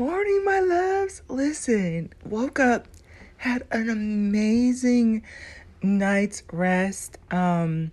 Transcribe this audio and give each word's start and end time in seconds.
morning, 0.00 0.42
my 0.46 0.60
loves. 0.60 1.20
Listen, 1.28 2.10
woke 2.24 2.58
up, 2.58 2.88
had 3.36 3.66
an 3.70 3.90
amazing 3.90 5.22
night's 5.82 6.42
rest. 6.50 7.18
Um, 7.30 7.92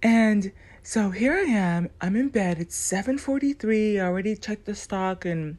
and 0.00 0.52
so 0.84 1.10
here 1.10 1.34
I 1.34 1.40
am. 1.40 1.90
I'm 2.00 2.14
in 2.14 2.28
bed. 2.28 2.60
It's 2.60 2.76
7:43. 2.76 3.98
I 4.00 4.04
already 4.06 4.36
checked 4.36 4.66
the 4.66 4.76
stock 4.76 5.24
and 5.24 5.58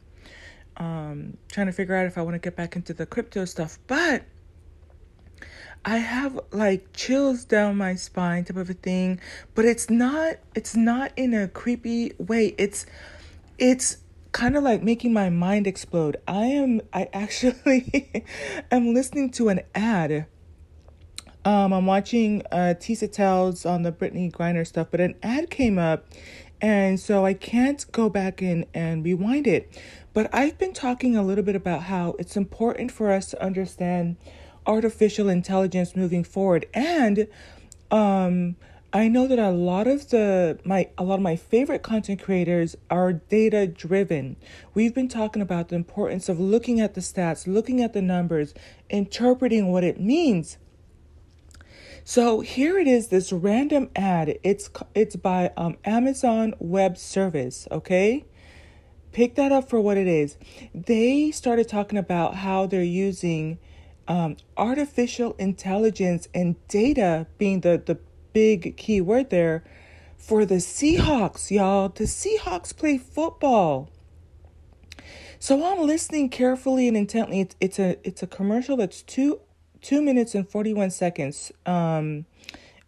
um, 0.78 1.36
trying 1.52 1.66
to 1.66 1.74
figure 1.74 1.94
out 1.94 2.06
if 2.06 2.16
I 2.16 2.22
want 2.22 2.32
to 2.32 2.38
get 2.38 2.56
back 2.56 2.74
into 2.74 2.94
the 2.94 3.04
crypto 3.04 3.44
stuff. 3.44 3.78
But 3.86 4.22
I 5.84 5.98
have 5.98 6.40
like 6.52 6.94
chills 6.94 7.44
down 7.44 7.76
my 7.76 7.96
spine 7.96 8.46
type 8.46 8.56
of 8.56 8.70
a 8.70 8.72
thing, 8.72 9.20
but 9.54 9.66
it's 9.66 9.90
not 9.90 10.36
it's 10.54 10.74
not 10.74 11.12
in 11.16 11.34
a 11.34 11.48
creepy 11.48 12.12
way. 12.16 12.54
It's 12.56 12.86
it's 13.58 13.98
kind 14.32 14.56
of 14.56 14.62
like 14.62 14.82
making 14.82 15.12
my 15.12 15.30
mind 15.30 15.66
explode. 15.66 16.16
I 16.26 16.46
am 16.46 16.80
I 16.92 17.08
actually 17.12 18.24
am 18.70 18.94
listening 18.94 19.30
to 19.32 19.48
an 19.48 19.60
ad. 19.74 20.26
Um, 21.44 21.72
I'm 21.72 21.86
watching 21.86 22.42
uh, 22.52 22.74
Tisa 22.78 23.10
Tells 23.10 23.64
on 23.64 23.82
the 23.82 23.92
Brittney 23.92 24.30
Griner 24.30 24.66
stuff, 24.66 24.88
but 24.90 25.00
an 25.00 25.14
ad 25.22 25.50
came 25.50 25.78
up, 25.78 26.06
and 26.60 27.00
so 27.00 27.24
I 27.24 27.32
can't 27.32 27.90
go 27.92 28.10
back 28.10 28.42
in 28.42 28.66
and 28.74 29.04
rewind 29.04 29.46
it. 29.46 29.80
But 30.12 30.28
I've 30.34 30.58
been 30.58 30.72
talking 30.72 31.16
a 31.16 31.22
little 31.22 31.44
bit 31.44 31.56
about 31.56 31.84
how 31.84 32.16
it's 32.18 32.36
important 32.36 32.90
for 32.90 33.12
us 33.12 33.30
to 33.30 33.42
understand 33.42 34.16
artificial 34.66 35.28
intelligence 35.28 35.96
moving 35.96 36.24
forward, 36.24 36.66
and 36.74 37.28
um, 37.90 38.56
I 38.92 39.08
know 39.08 39.26
that 39.26 39.38
a 39.38 39.50
lot 39.50 39.86
of 39.86 40.08
the 40.08 40.58
my 40.64 40.88
a 40.96 41.04
lot 41.04 41.16
of 41.16 41.20
my 41.20 41.36
favorite 41.36 41.82
content 41.82 42.22
creators 42.22 42.74
are 42.88 43.12
data 43.12 43.66
driven. 43.66 44.36
We've 44.72 44.94
been 44.94 45.08
talking 45.08 45.42
about 45.42 45.68
the 45.68 45.76
importance 45.76 46.30
of 46.30 46.40
looking 46.40 46.80
at 46.80 46.94
the 46.94 47.02
stats, 47.02 47.46
looking 47.46 47.82
at 47.82 47.92
the 47.92 48.00
numbers, 48.00 48.54
interpreting 48.88 49.70
what 49.70 49.84
it 49.84 50.00
means. 50.00 50.56
So 52.02 52.40
here 52.40 52.78
it 52.78 52.88
is 52.88 53.08
this 53.08 53.30
random 53.30 53.90
ad. 53.94 54.38
It's 54.42 54.70
it's 54.94 55.16
by 55.16 55.52
um, 55.58 55.76
Amazon 55.84 56.54
Web 56.58 56.96
Service, 56.96 57.68
okay? 57.70 58.24
Pick 59.12 59.34
that 59.34 59.52
up 59.52 59.68
for 59.68 59.80
what 59.82 59.98
it 59.98 60.06
is. 60.06 60.38
They 60.74 61.30
started 61.30 61.68
talking 61.68 61.98
about 61.98 62.36
how 62.36 62.64
they're 62.64 62.82
using 62.82 63.58
um, 64.06 64.38
artificial 64.56 65.34
intelligence 65.38 66.28
and 66.34 66.56
data 66.68 67.26
being 67.36 67.60
the, 67.60 67.82
the 67.84 67.98
big 68.32 68.76
key 68.76 69.00
word 69.00 69.30
there 69.30 69.64
for 70.16 70.44
the 70.44 70.56
Seahawks, 70.56 71.50
y'all. 71.50 71.88
The 71.88 72.04
Seahawks 72.04 72.76
play 72.76 72.98
football. 72.98 73.88
So 75.38 75.64
I'm 75.64 75.86
listening 75.86 76.30
carefully 76.30 76.88
and 76.88 76.96
intently. 76.96 77.40
It's, 77.40 77.56
it's 77.60 77.78
a 77.78 77.96
it's 78.06 78.22
a 78.22 78.26
commercial 78.26 78.76
that's 78.76 79.02
two 79.02 79.40
two 79.80 80.02
minutes 80.02 80.34
and 80.34 80.48
forty 80.48 80.74
one 80.74 80.90
seconds. 80.90 81.52
Um, 81.64 82.26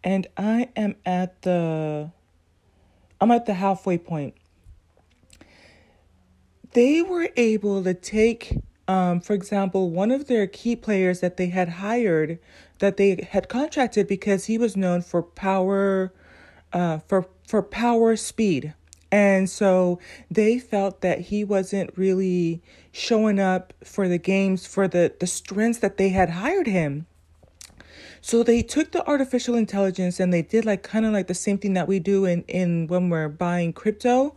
and 0.02 0.27
I 0.36 0.69
am 0.77 0.97
at 1.06 1.42
the 1.42 2.10
I'm 3.20 3.30
at 3.30 3.47
the 3.47 3.54
halfway 3.54 3.98
point. 3.98 4.34
They 6.72 7.02
were 7.02 7.30
able 7.36 7.82
to 7.82 7.94
take, 7.94 8.58
um, 8.86 9.20
for 9.20 9.34
example, 9.34 9.91
one 9.91 10.10
of 10.10 10.27
their 10.27 10.47
key 10.47 10.77
players 10.77 11.20
that 11.20 11.36
they 11.36 11.48
had 11.48 11.69
hired 11.69 12.38
that 12.80 12.96
they 12.96 13.26
had 13.30 13.48
contracted 13.48 14.06
because 14.06 14.46
he 14.46 14.58
was 14.58 14.76
known 14.76 15.00
for 15.00 15.22
power, 15.22 16.12
uh, 16.72 16.98
for 17.06 17.28
for 17.46 17.62
power 17.62 18.16
speed. 18.16 18.74
And 19.12 19.50
so 19.50 19.98
they 20.30 20.58
felt 20.58 21.00
that 21.00 21.20
he 21.20 21.42
wasn't 21.42 21.96
really 21.96 22.62
showing 22.92 23.40
up 23.40 23.72
for 23.82 24.08
the 24.08 24.18
games 24.18 24.66
for 24.66 24.86
the, 24.86 25.12
the 25.18 25.26
strengths 25.26 25.80
that 25.80 25.96
they 25.96 26.10
had 26.10 26.30
hired 26.30 26.68
him. 26.68 27.06
So 28.20 28.42
they 28.42 28.62
took 28.62 28.92
the 28.92 29.06
artificial 29.08 29.54
intelligence 29.54 30.20
and 30.20 30.32
they 30.32 30.42
did 30.42 30.64
like 30.64 30.82
kind 30.82 31.06
of 31.06 31.12
like 31.12 31.26
the 31.26 31.34
same 31.34 31.58
thing 31.58 31.72
that 31.74 31.88
we 31.88 31.98
do 31.98 32.24
in, 32.24 32.42
in 32.42 32.86
when 32.86 33.08
we're 33.08 33.28
buying 33.28 33.72
crypto, 33.72 34.36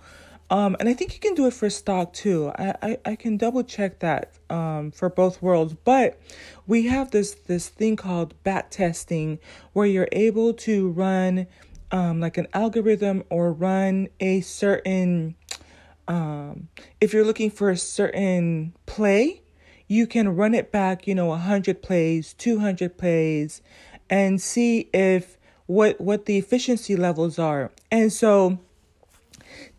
um, 0.53 0.77
and 0.79 0.87
I 0.87 0.93
think 0.93 1.15
you 1.15 1.19
can 1.19 1.33
do 1.33 1.47
it 1.47 1.53
for 1.53 1.67
stock 1.67 2.13
too. 2.13 2.51
I, 2.55 2.75
I, 2.83 2.97
I 3.05 3.15
can 3.15 3.37
double 3.37 3.63
check 3.63 3.97
that 4.01 4.33
um, 4.51 4.91
for 4.91 5.09
both 5.09 5.41
worlds. 5.41 5.73
But 5.73 6.19
we 6.67 6.85
have 6.85 7.09
this 7.09 7.33
this 7.33 7.69
thing 7.69 7.95
called 7.95 8.35
back 8.43 8.69
testing 8.69 9.39
where 9.73 9.87
you're 9.87 10.09
able 10.11 10.53
to 10.53 10.91
run 10.91 11.47
um, 11.91 12.19
like 12.19 12.37
an 12.37 12.47
algorithm 12.53 13.23
or 13.31 13.51
run 13.51 14.09
a 14.19 14.41
certain 14.41 15.33
um, 16.07 16.69
if 17.01 17.13
you're 17.13 17.25
looking 17.25 17.49
for 17.49 17.71
a 17.71 17.77
certain 17.77 18.75
play, 18.85 19.41
you 19.87 20.05
can 20.05 20.35
run 20.35 20.53
it 20.53 20.71
back, 20.71 21.07
you 21.07 21.15
know, 21.15 21.27
100 21.27 21.81
plays, 21.81 22.35
200 22.35 22.95
plays 22.95 23.63
and 24.07 24.39
see 24.39 24.87
if 24.93 25.35
what 25.65 25.99
what 25.99 26.27
the 26.27 26.37
efficiency 26.37 26.95
levels 26.95 27.39
are. 27.39 27.71
And 27.89 28.13
so 28.13 28.59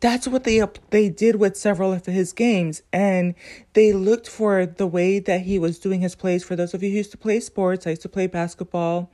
that's 0.04 0.28
what 0.28 0.44
they 0.44 0.62
they 0.90 1.08
did 1.08 1.36
with 1.36 1.56
several 1.56 1.90
of 1.90 2.04
his 2.04 2.34
games 2.34 2.82
and 2.92 3.34
they 3.72 3.90
looked 3.94 4.28
for 4.28 4.66
the 4.66 4.86
way 4.86 5.18
that 5.18 5.40
he 5.40 5.58
was 5.58 5.78
doing 5.78 6.02
his 6.02 6.14
plays. 6.14 6.44
For 6.44 6.54
those 6.54 6.74
of 6.74 6.82
you 6.82 6.90
who 6.90 6.96
used 6.98 7.10
to 7.12 7.16
play 7.16 7.40
sports 7.40 7.86
i 7.86 7.90
used 7.90 8.02
to 8.02 8.08
play 8.10 8.26
basketball 8.26 9.10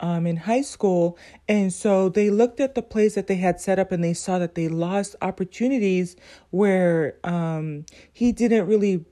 um, 0.00 0.26
in 0.26 0.36
high 0.36 0.60
school 0.60 1.16
and 1.48 1.72
so 1.72 2.10
they 2.10 2.28
looked 2.28 2.60
at 2.60 2.74
the 2.74 2.82
plays 2.82 3.14
that 3.14 3.26
they 3.26 3.36
had 3.36 3.58
set 3.58 3.78
up 3.78 3.90
and 3.90 4.04
they 4.04 4.12
saw 4.12 4.38
that 4.38 4.54
they 4.54 4.68
lost 4.68 5.16
opportunities 5.22 6.14
where 6.50 7.16
um, 7.24 7.86
he 8.12 8.30
didn't 8.30 8.66
really 8.66 9.06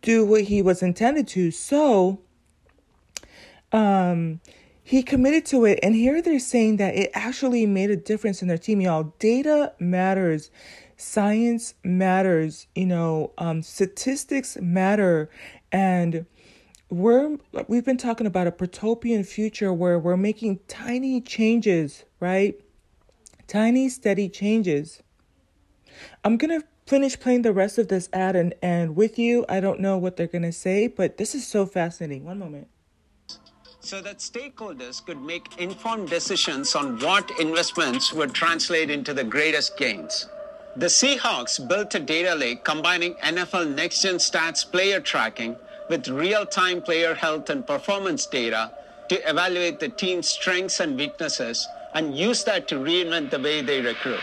do 0.00 0.24
what 0.24 0.44
he 0.44 0.62
was 0.62 0.82
intended 0.82 1.28
to. 1.28 1.50
So 1.50 2.20
um, 3.70 4.40
he 4.86 5.02
committed 5.02 5.44
to 5.44 5.64
it. 5.64 5.80
And 5.82 5.96
here 5.96 6.22
they're 6.22 6.38
saying 6.38 6.76
that 6.76 6.94
it 6.94 7.10
actually 7.12 7.66
made 7.66 7.90
a 7.90 7.96
difference 7.96 8.40
in 8.40 8.46
their 8.46 8.56
team. 8.56 8.80
Y'all, 8.80 9.12
data 9.18 9.72
matters, 9.80 10.48
science 10.96 11.74
matters, 11.82 12.68
you 12.76 12.86
know, 12.86 13.32
um, 13.36 13.62
statistics 13.62 14.56
matter. 14.60 15.28
And 15.72 16.24
we're 16.88 17.36
we've 17.66 17.84
been 17.84 17.96
talking 17.96 18.28
about 18.28 18.46
a 18.46 18.52
protopian 18.52 19.24
future 19.24 19.72
where 19.72 19.98
we're 19.98 20.16
making 20.16 20.60
tiny 20.68 21.20
changes, 21.20 22.04
right? 22.20 22.54
Tiny, 23.48 23.88
steady 23.88 24.28
changes. 24.28 25.02
I'm 26.22 26.36
gonna 26.36 26.62
finish 26.86 27.18
playing 27.18 27.42
the 27.42 27.52
rest 27.52 27.76
of 27.78 27.88
this 27.88 28.08
ad 28.12 28.36
and, 28.36 28.54
and 28.62 28.94
with 28.94 29.18
you. 29.18 29.44
I 29.48 29.58
don't 29.58 29.80
know 29.80 29.98
what 29.98 30.16
they're 30.16 30.28
gonna 30.28 30.52
say, 30.52 30.86
but 30.86 31.16
this 31.16 31.34
is 31.34 31.44
so 31.44 31.66
fascinating. 31.66 32.24
One 32.24 32.38
moment 32.38 32.68
so 33.86 34.00
that 34.00 34.18
stakeholders 34.18 35.04
could 35.06 35.22
make 35.22 35.46
informed 35.58 36.10
decisions 36.10 36.74
on 36.74 36.98
what 36.98 37.30
investments 37.38 38.12
would 38.12 38.34
translate 38.34 38.90
into 38.90 39.14
the 39.14 39.22
greatest 39.22 39.76
gains. 39.76 40.26
The 40.74 40.86
Seahawks 40.86 41.56
built 41.68 41.94
a 41.94 42.00
data 42.00 42.34
lake 42.34 42.64
combining 42.64 43.14
NFL 43.14 43.76
next 43.76 44.02
gen 44.02 44.16
stats 44.16 44.68
player 44.68 44.98
tracking 44.98 45.54
with 45.88 46.08
real 46.08 46.44
time 46.44 46.82
player 46.82 47.14
health 47.14 47.48
and 47.48 47.64
performance 47.64 48.26
data 48.26 48.72
to 49.08 49.30
evaluate 49.30 49.78
the 49.78 49.88
team's 49.88 50.28
strengths 50.28 50.80
and 50.80 50.98
weaknesses 50.98 51.68
and 51.94 52.18
use 52.18 52.42
that 52.42 52.66
to 52.66 52.74
reinvent 52.74 53.30
the 53.30 53.38
way 53.38 53.62
they 53.62 53.80
recruit. 53.80 54.20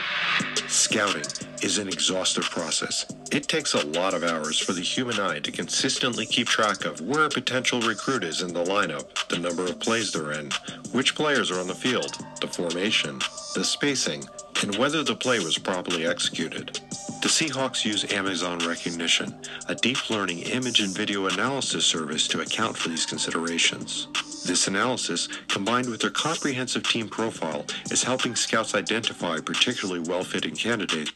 Scouting 0.68 1.26
is 1.62 1.78
an 1.78 1.88
exhaustive 1.88 2.46
process. 2.46 3.06
It 3.32 3.48
takes 3.48 3.74
a 3.74 3.86
lot 3.88 4.14
of 4.14 4.24
hours 4.24 4.58
for 4.60 4.74
the 4.74 4.82
human 4.82 5.20
eye 5.20 5.40
to 5.40 5.52
consistently 5.52 6.26
keep 6.26 6.48
track 6.48 6.86
of 6.86 7.02
where 7.02 7.26
a 7.26 7.30
potential 7.30 7.82
recruit 7.82 8.24
is 8.24 8.42
in 8.42 8.54
the 8.54 8.64
lineup, 8.64 9.28
the 9.28 9.38
number 9.38 9.64
of 9.64 9.80
plays 9.80 10.12
they're 10.12 10.32
in, 10.34 10.50
which 10.92 11.16
players 11.16 11.52
are 11.52 11.60
on 11.60 11.68
the 11.68 11.76
field, 11.76 12.18
the 12.42 12.48
formation, 12.48 13.20
the 13.56 13.64
spacing, 13.64 14.24
and 14.62 14.76
whether 14.78 15.04
the 15.04 15.16
play 15.16 15.40
was 15.40 15.58
properly 15.58 16.08
executed. 16.08 16.80
The 17.24 17.30
Seahawks 17.30 17.86
use 17.86 18.12
Amazon 18.12 18.60
Rekognition, 18.60 19.48
a 19.70 19.76
deep 19.76 20.10
learning 20.10 20.40
image 20.40 20.82
and 20.82 20.94
video 20.94 21.28
analysis 21.28 21.86
service 21.86 22.28
to 22.28 22.42
account 22.42 22.76
for 22.76 22.90
these 22.90 23.06
considerations. 23.06 24.10
This 24.46 24.68
analysis, 24.68 25.30
combined 25.48 25.90
with 25.90 26.02
their 26.02 26.10
comprehensive 26.10 26.84
team 26.84 27.08
profile, 27.08 27.66
is 27.90 28.04
helping 28.04 28.36
scouts 28.36 28.76
identify 28.76 29.40
particularly 29.40 30.02
well 30.02 30.26
fitting 30.26 30.54
candidates 30.54 31.14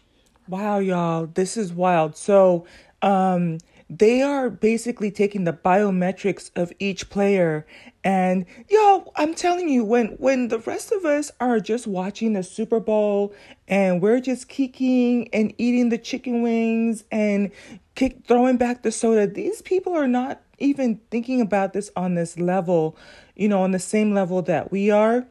Wow, 0.48 0.80
y'all, 0.80 1.26
this 1.26 1.58
is 1.58 1.74
wild. 1.74 2.16
So, 2.16 2.66
um, 3.02 3.58
they 3.90 4.22
are 4.22 4.50
basically 4.50 5.12
taking 5.12 5.44
the 5.44 5.54
biometrics 5.54 6.52
of 6.56 6.72
each 6.80 7.10
player 7.10 7.66
and 8.08 8.46
yo 8.70 9.12
i'm 9.16 9.34
telling 9.34 9.68
you 9.68 9.84
when 9.84 10.08
when 10.18 10.48
the 10.48 10.60
rest 10.60 10.92
of 10.92 11.06
us 11.06 11.32
are 11.40 11.60
just 11.60 11.86
watching 11.86 12.34
the 12.34 12.42
super 12.42 12.80
bowl 12.80 13.34
and 13.68 14.02
we're 14.02 14.20
just 14.20 14.48
kicking 14.48 15.28
and 15.34 15.54
eating 15.58 15.90
the 15.90 15.98
chicken 15.98 16.42
wings 16.42 17.04
and 17.12 17.52
kick 17.96 18.18
throwing 18.28 18.58
back 18.58 18.82
the 18.84 18.92
soda 18.92 19.28
these 19.28 19.62
people 19.62 19.94
are 19.94 20.08
not 20.08 20.42
even 20.60 21.00
thinking 21.12 21.42
about 21.42 21.74
this 21.74 21.92
on 21.96 22.16
this 22.16 22.40
level 22.40 22.96
you 23.36 23.48
know 23.48 23.62
on 23.62 23.72
the 23.72 23.80
same 23.80 24.14
level 24.14 24.42
that 24.42 24.72
we 24.72 24.90
are 24.90 25.28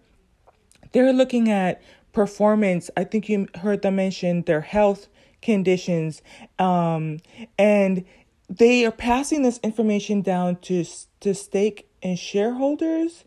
they're 0.93 1.13
looking 1.13 1.51
at 1.51 1.83
performance. 2.17 2.89
I 2.97 3.05
think 3.05 3.29
you 3.29 3.47
heard 3.57 3.83
them 3.83 3.97
mention 3.97 4.43
their 4.43 4.63
health, 4.63 5.07
conditions. 5.43 6.23
Um, 6.59 7.19
and 7.59 8.07
they 8.49 8.87
are 8.87 8.91
passing 8.91 9.43
this 9.43 9.61
information 9.63 10.23
down 10.23 10.57
to 10.63 10.85
to 11.21 11.35
stake 11.35 11.86
and 12.03 12.19
shareholders 12.19 13.25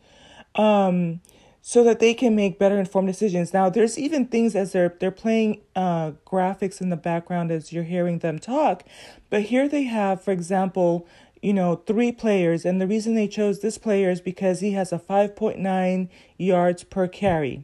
um, 0.56 1.22
so 1.62 1.84
that 1.84 2.00
they 2.00 2.14
can 2.14 2.36
make 2.36 2.58
better 2.58 2.80
informed 2.80 3.08
decisions. 3.08 3.54
Now, 3.54 3.70
there's 3.70 3.98
even 3.98 4.26
things 4.28 4.56
as 4.56 4.72
they're 4.72 4.96
they're 5.00 5.12
playing 5.12 5.62
uh, 5.76 6.12
graphics 6.26 6.82
in 6.82 6.90
the 6.90 6.98
background 6.98 7.52
as 7.52 7.72
you're 7.74 7.84
hearing 7.84 8.20
them 8.20 8.40
talk, 8.40 8.84
but 9.30 9.44
here 9.44 9.68
they 9.68 9.84
have, 9.84 10.24
for 10.24 10.32
example, 10.32 11.08
you 11.42 11.54
know, 11.54 11.76
three 11.76 12.12
players, 12.12 12.66
and 12.66 12.82
the 12.82 12.88
reason 12.88 13.16
they 13.16 13.28
chose 13.28 13.60
this 13.60 13.78
player 13.78 14.10
is 14.10 14.20
because 14.22 14.60
he 14.60 14.72
has 14.72 14.92
a 14.92 15.00
5.9 15.00 16.10
yards 16.38 16.84
per 16.84 17.08
carry. 17.08 17.64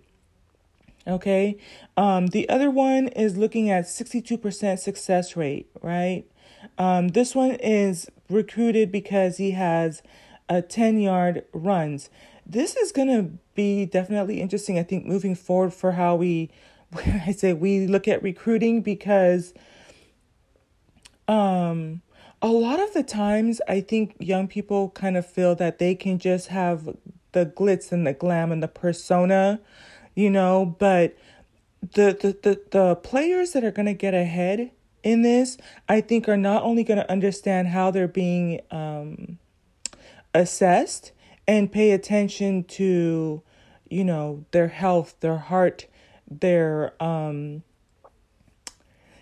Okay. 1.07 1.57
Um, 1.97 2.27
the 2.27 2.49
other 2.49 2.71
one 2.71 3.09
is 3.09 3.37
looking 3.37 3.69
at 3.69 3.85
62% 3.85 4.79
success 4.79 5.35
rate, 5.35 5.69
right? 5.81 6.25
Um, 6.77 7.09
this 7.09 7.35
one 7.35 7.51
is 7.51 8.09
recruited 8.29 8.91
because 8.91 9.37
he 9.37 9.51
has 9.51 10.01
a 10.49 10.61
10 10.61 10.99
yard 10.99 11.45
runs. 11.53 12.09
This 12.45 12.75
is 12.75 12.91
going 12.91 13.07
to 13.07 13.37
be 13.55 13.85
definitely 13.85 14.41
interesting, 14.41 14.77
I 14.77 14.83
think, 14.83 15.05
moving 15.05 15.35
forward 15.35 15.73
for 15.73 15.93
how 15.93 16.15
we, 16.15 16.51
I 16.95 17.31
say 17.31 17.53
we 17.53 17.87
look 17.87 18.07
at 18.07 18.21
recruiting 18.21 18.81
because 18.81 19.53
um, 21.27 22.01
a 22.41 22.47
lot 22.47 22.79
of 22.79 22.93
the 22.93 23.03
times 23.03 23.61
I 23.67 23.81
think 23.81 24.15
young 24.19 24.47
people 24.47 24.89
kind 24.91 25.17
of 25.17 25.25
feel 25.25 25.55
that 25.55 25.79
they 25.79 25.95
can 25.95 26.19
just 26.19 26.49
have 26.49 26.95
the 27.31 27.45
glitz 27.45 27.91
and 27.91 28.05
the 28.05 28.13
glam 28.13 28.51
and 28.51 28.61
the 28.61 28.67
persona, 28.67 29.59
you 30.13 30.29
know, 30.29 30.75
but 30.77 31.17
the 31.81 32.17
the 32.19 32.37
the, 32.41 32.61
the 32.71 32.95
players 32.95 33.51
that 33.51 33.63
are 33.63 33.71
going 33.71 33.87
to 33.87 33.93
get 33.93 34.13
ahead 34.13 34.71
in 35.03 35.21
this, 35.21 35.57
I 35.87 36.01
think, 36.01 36.27
are 36.27 36.37
not 36.37 36.63
only 36.63 36.83
going 36.83 36.97
to 36.97 37.11
understand 37.11 37.69
how 37.69 37.91
they're 37.91 38.07
being 38.07 38.61
um, 38.71 39.37
assessed 40.35 41.13
and 41.47 41.71
pay 41.71 41.91
attention 41.91 42.63
to, 42.65 43.41
you 43.89 44.03
know, 44.03 44.45
their 44.51 44.67
health, 44.67 45.15
their 45.21 45.37
heart, 45.37 45.87
their 46.29 47.01
um, 47.01 47.63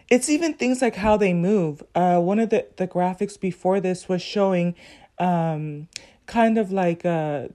it's 0.09 0.29
even 0.29 0.53
things 0.53 0.81
like 0.81 0.95
how 0.95 1.17
they 1.17 1.33
move. 1.33 1.81
Uh, 1.95 2.19
one 2.19 2.39
of 2.39 2.49
the, 2.49 2.67
the 2.75 2.87
graphics 2.87 3.39
before 3.39 3.79
this 3.79 4.09
was 4.09 4.21
showing 4.21 4.75
um, 5.17 5.87
kind 6.25 6.57
of 6.57 6.71
like, 6.71 7.05
uh, 7.05 7.47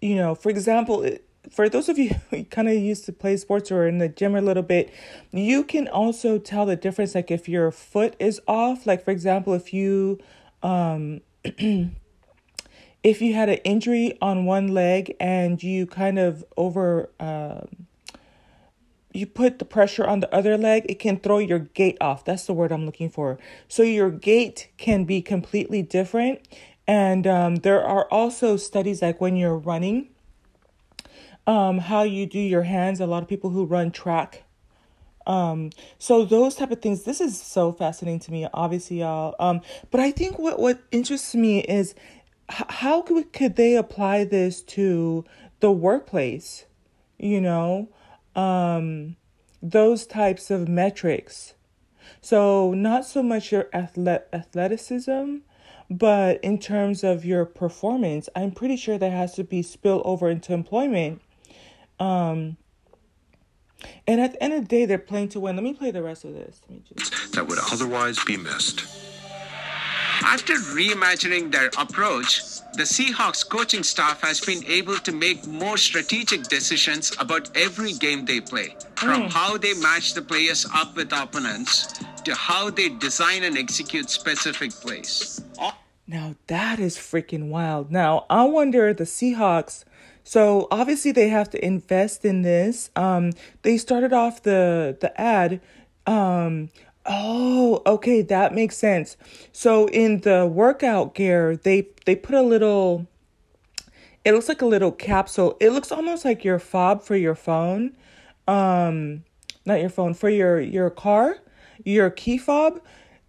you 0.00 0.16
know, 0.16 0.34
for 0.34 0.50
example, 0.50 1.08
for 1.50 1.68
those 1.68 1.88
of 1.88 1.98
you 1.98 2.14
who 2.30 2.44
kind 2.44 2.68
of 2.68 2.74
used 2.74 3.04
to 3.06 3.12
play 3.12 3.36
sports 3.36 3.70
or 3.70 3.86
in 3.86 3.98
the 3.98 4.08
gym 4.08 4.34
a 4.34 4.40
little 4.40 4.62
bit, 4.62 4.92
you 5.32 5.64
can 5.64 5.88
also 5.88 6.38
tell 6.38 6.66
the 6.66 6.76
difference. 6.76 7.14
Like 7.14 7.30
if 7.30 7.48
your 7.48 7.70
foot 7.70 8.14
is 8.18 8.40
off, 8.46 8.86
like 8.86 9.04
for 9.04 9.10
example, 9.10 9.54
if 9.54 9.72
you, 9.72 10.18
um, 10.62 11.20
if 13.06 13.22
you 13.22 13.34
had 13.34 13.48
an 13.48 13.58
injury 13.58 14.18
on 14.20 14.46
one 14.46 14.66
leg 14.66 15.14
and 15.20 15.62
you 15.62 15.86
kind 15.86 16.18
of 16.18 16.44
over, 16.56 17.08
um, 17.20 17.86
you 19.12 19.28
put 19.28 19.60
the 19.60 19.64
pressure 19.64 20.04
on 20.04 20.18
the 20.18 20.34
other 20.34 20.58
leg, 20.58 20.84
it 20.88 20.98
can 20.98 21.16
throw 21.20 21.38
your 21.38 21.60
gait 21.60 21.96
off. 22.00 22.24
That's 22.24 22.46
the 22.46 22.52
word 22.52 22.72
I'm 22.72 22.84
looking 22.84 23.08
for. 23.08 23.38
So 23.68 23.84
your 23.84 24.10
gait 24.10 24.70
can 24.76 25.04
be 25.04 25.22
completely 25.22 25.82
different. 25.82 26.40
And 26.88 27.28
um, 27.28 27.56
there 27.56 27.80
are 27.80 28.08
also 28.10 28.56
studies 28.56 29.02
like 29.02 29.20
when 29.20 29.36
you're 29.36 29.56
running 29.56 30.08
um, 31.46 31.78
how 31.78 32.02
you 32.02 32.26
do 32.26 32.40
your 32.40 32.64
hands. 32.64 32.98
A 32.98 33.06
lot 33.06 33.22
of 33.22 33.28
people 33.28 33.50
who 33.50 33.64
run 33.64 33.92
track. 33.92 34.42
Um, 35.28 35.70
so 35.98 36.24
those 36.24 36.56
type 36.56 36.70
of 36.72 36.80
things. 36.80 37.04
This 37.04 37.20
is 37.20 37.40
so 37.40 37.72
fascinating 37.72 38.20
to 38.20 38.32
me. 38.32 38.48
Obviously, 38.52 39.00
y'all. 39.00 39.36
Um, 39.38 39.60
but 39.92 40.00
I 40.00 40.10
think 40.10 40.38
what 40.38 40.58
what 40.58 40.80
interests 40.90 41.34
me 41.34 41.60
is 41.60 41.94
how 42.48 43.02
could 43.02 43.32
could 43.32 43.56
they 43.56 43.76
apply 43.76 44.24
this 44.24 44.62
to 44.62 45.24
the 45.60 45.70
workplace? 45.70 46.66
You 47.18 47.40
know, 47.40 47.88
um, 48.34 49.16
those 49.62 50.06
types 50.06 50.50
of 50.50 50.68
metrics. 50.68 51.54
So 52.20 52.72
not 52.72 53.04
so 53.04 53.22
much 53.22 53.52
your 53.52 53.68
athlet 53.72 54.28
athleticism, 54.32 55.38
but 55.90 56.42
in 56.42 56.58
terms 56.58 57.02
of 57.02 57.24
your 57.24 57.44
performance, 57.44 58.28
I'm 58.36 58.52
pretty 58.52 58.76
sure 58.76 58.98
that 58.98 59.10
has 59.10 59.34
to 59.34 59.44
be 59.44 59.62
spill 59.62 60.02
over 60.04 60.30
into 60.30 60.52
employment 60.52 61.22
um, 61.98 62.56
and 64.06 64.20
at 64.20 64.32
the 64.32 64.42
end 64.42 64.52
of 64.52 64.60
the 64.62 64.68
day, 64.68 64.84
they're 64.84 64.98
playing 64.98 65.30
to 65.30 65.40
win. 65.40 65.56
Let 65.56 65.62
me 65.62 65.74
play 65.74 65.90
the 65.90 66.02
rest 66.02 66.24
of 66.24 66.34
this. 66.34 66.60
Just... 66.96 67.32
That 67.32 67.46
would 67.48 67.58
otherwise 67.72 68.22
be 68.24 68.36
missed. 68.36 68.84
After 70.26 70.54
reimagining 70.54 71.52
their 71.52 71.70
approach, 71.78 72.42
the 72.74 72.82
Seahawks 72.82 73.48
coaching 73.48 73.84
staff 73.84 74.20
has 74.22 74.40
been 74.40 74.64
able 74.66 74.98
to 74.98 75.12
make 75.12 75.46
more 75.46 75.76
strategic 75.76 76.42
decisions 76.48 77.14
about 77.20 77.56
every 77.56 77.92
game 77.92 78.24
they 78.24 78.40
play. 78.40 78.74
From 78.96 79.22
mm. 79.22 79.30
how 79.30 79.56
they 79.56 79.74
match 79.74 80.14
the 80.14 80.22
players 80.22 80.66
up 80.74 80.96
with 80.96 81.12
opponents 81.12 82.02
to 82.24 82.34
how 82.34 82.70
they 82.70 82.88
design 82.88 83.44
and 83.44 83.56
execute 83.56 84.10
specific 84.10 84.72
plays. 84.72 85.40
Now 86.08 86.34
that 86.48 86.80
is 86.80 86.96
freaking 86.96 87.48
wild. 87.48 87.92
Now 87.92 88.26
I 88.28 88.44
wonder 88.44 88.92
the 88.92 89.04
Seahawks 89.04 89.84
so 90.24 90.66
obviously 90.72 91.12
they 91.12 91.28
have 91.28 91.50
to 91.50 91.64
invest 91.64 92.24
in 92.24 92.42
this. 92.42 92.90
Um, 92.96 93.32
they 93.62 93.78
started 93.78 94.12
off 94.12 94.42
the 94.42 94.98
the 95.00 95.18
ad. 95.20 95.60
Um, 96.04 96.70
oh, 97.08 97.82
okay, 97.86 98.22
that 98.22 98.54
makes 98.54 98.76
sense. 98.76 99.16
So 99.52 99.88
in 99.88 100.20
the 100.20 100.46
workout 100.46 101.14
gear, 101.14 101.56
they 101.56 101.88
they 102.04 102.16
put 102.16 102.34
a 102.34 102.42
little. 102.42 103.06
It 104.24 104.32
looks 104.32 104.48
like 104.48 104.62
a 104.62 104.66
little 104.66 104.90
capsule. 104.90 105.56
It 105.60 105.70
looks 105.70 105.92
almost 105.92 106.24
like 106.24 106.44
your 106.44 106.58
fob 106.58 107.02
for 107.02 107.14
your 107.14 107.36
phone. 107.36 107.96
Um, 108.48 109.22
not 109.64 109.80
your 109.80 109.90
phone 109.90 110.14
for 110.14 110.28
your 110.28 110.60
your 110.60 110.90
car, 110.90 111.38
your 111.84 112.10
key 112.10 112.38
fob. 112.38 112.80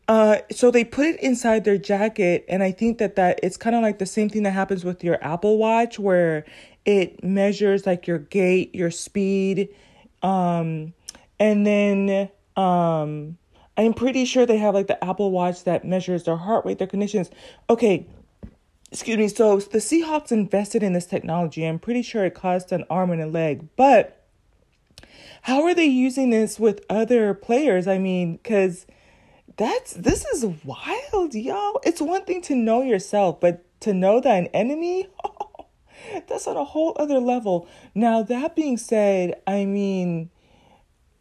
Uh, 0.08 0.38
so 0.50 0.72
they 0.72 0.86
put 0.86 1.06
it 1.06 1.20
inside 1.20 1.66
their 1.66 1.78
jacket, 1.78 2.46
and 2.48 2.64
I 2.64 2.72
think 2.72 2.98
that 3.00 3.18
that 3.18 3.40
it's 3.44 3.58
kind 3.58 3.76
of 3.76 3.82
like 3.82 4.00
the 4.00 4.06
same 4.06 4.30
thing 4.30 4.44
that 4.44 4.52
happens 4.52 4.86
with 4.86 5.04
your 5.04 5.22
Apple 5.24 5.58
Watch, 5.58 6.00
where 6.00 6.46
it 6.86 7.22
measures 7.24 7.86
like 7.86 8.08
your 8.08 8.20
gait, 8.20 8.74
your 8.74 8.90
speed, 8.90 9.68
um, 10.24 10.94
and 11.40 11.68
then 11.68 12.30
um, 12.56 13.38
I'm 13.78 13.94
pretty 13.94 14.26
sure 14.26 14.46
they 14.46 14.58
have 14.58 14.74
like 14.74 14.88
the 14.88 15.04
Apple 15.04 15.32
Watch 15.32 15.64
that 15.66 15.86
measures 15.86 16.24
their 16.24 16.36
heart 16.36 16.66
rate, 16.66 16.80
their 16.80 16.88
conditions. 16.88 17.30
Okay, 17.70 18.08
excuse 18.92 19.18
me. 19.18 19.28
So 19.28 19.60
the 19.60 19.78
Seahawks 19.78 20.32
invested 20.32 20.82
in 20.82 20.94
this 20.94 21.06
technology. 21.06 21.64
I'm 21.64 21.80
pretty 21.80 22.02
sure 22.02 22.26
it 22.26 22.34
cost 22.34 22.72
an 22.72 22.86
arm 22.90 23.12
and 23.12 23.22
a 23.22 23.28
leg, 23.28 23.68
but 23.76 24.26
how 25.44 25.64
are 25.64 25.76
they 25.76 25.86
using 25.86 26.32
this 26.32 26.60
with 26.60 26.84
other 26.90 27.34
players? 27.34 27.88
I 27.88 28.00
mean, 28.00 28.38
because 28.38 28.88
that's 29.58 29.94
this 29.94 30.26
is 30.26 30.46
wild, 30.66 31.36
y'all. 31.36 31.80
It's 31.84 32.02
one 32.02 32.26
thing 32.26 32.42
to 32.44 32.56
know 32.56 32.82
yourself, 32.82 33.40
but 33.40 33.64
to 33.82 33.94
know 33.94 34.20
that 34.20 34.38
an 34.38 34.48
enemy. 34.48 35.08
Oh, 35.24 35.68
that's 36.28 36.48
on 36.48 36.58
a 36.58 36.64
whole 36.64 36.96
other 37.00 37.20
level. 37.20 37.68
Now, 37.94 38.24
that 38.24 38.56
being 38.56 38.78
said, 38.78 39.42
I 39.46 39.66
mean, 39.66 40.30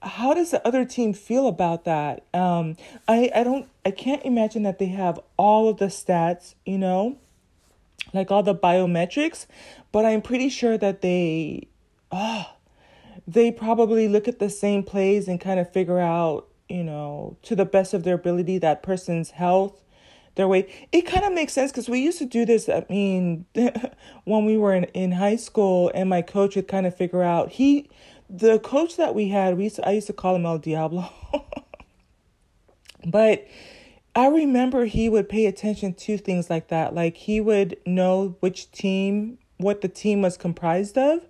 how 0.07 0.35
does 0.35 0.51
the 0.53 0.67
other 0.67 0.85
team 0.85 1.13
feel 1.13 1.47
about 1.49 1.85
that? 1.85 2.25
Um, 2.33 2.77
I, 3.09 3.31
I 3.35 3.43
don't, 3.43 3.69
I 3.85 3.91
can't 3.91 4.25
imagine 4.25 4.63
that 4.63 4.79
they 4.79 4.87
have 4.87 5.21
all 5.37 5.69
of 5.69 5.79
the 5.79 5.87
stats, 5.87 6.55
you 6.65 6.79
know, 6.79 7.19
like 8.13 8.31
all 8.31 8.43
the 8.43 8.55
biometrics, 8.55 9.47
but 9.93 10.05
I'm 10.05 10.23
pretty 10.23 10.49
sure 10.49 10.79
that 10.79 11.03
they, 11.03 11.69
oh, 12.13 12.55
they 13.27 13.51
probably 13.51 14.09
look 14.09 14.29
at 14.29 14.39
the 14.39 14.51
same 14.51 14.83
plays 14.83 15.29
and 15.29 15.41
kind 15.41 15.59
of 15.59 15.73
figure 15.73 15.99
out, 15.99 16.47
you 16.69 16.85
know, 16.85 17.37
to 17.43 17.57
the 17.57 17.65
best 17.65 17.93
of 17.93 18.05
their 18.05 18.15
ability, 18.15 18.59
that 18.59 18.83
person's 18.83 19.31
health 19.31 19.83
their 20.37 20.47
weight. 20.47 20.71
It 20.93 21.03
kind 21.03 21.25
of 21.25 21.33
makes 21.33 21.55
sense 21.55 21.73
because 21.73 21.89
we 21.89 22.01
used 22.01 22.19
to 22.19 22.27
do 22.27 22.45
this. 22.45 22.69
I 22.69 22.85
mean, 22.89 23.47
when 24.25 24.45
we 24.45 24.57
were 24.57 24.75
in, 24.75 24.85
in 24.85 25.13
high 25.13 25.37
school, 25.37 25.91
and 25.95 26.09
my 26.09 26.23
coach 26.23 26.57
would 26.57 26.69
kind 26.69 26.87
of 26.87 26.95
figure 26.95 27.23
out 27.23 27.53
he, 27.53 27.89
the 28.29 28.59
coach 28.59 28.97
that 28.97 29.15
we 29.15 29.29
had, 29.29 29.57
we 29.57 29.65
used 29.65 29.77
to, 29.77 29.89
I 29.89 29.93
used 29.93 30.07
to 30.09 30.13
call 30.13 30.37
him 30.37 30.47
El 30.47 30.59
Diablo, 30.59 31.09
but 33.07 33.47
I 34.15 34.29
remember 34.29 34.87
he 34.87 35.09
would 35.09 35.29
pay 35.29 35.47
attention 35.47 35.95
to 35.95 36.19
things 36.19 36.51
like 36.51 36.69
that. 36.69 36.95
Like 36.95 37.17
he 37.17 37.41
would 37.41 37.77
know 37.87 38.37
which 38.41 38.71
team, 38.73 39.39
what 39.59 39.81
the 39.81 39.89
team 39.89 40.23
was 40.23 40.37
comprised 40.37 40.99
of, 40.99 41.27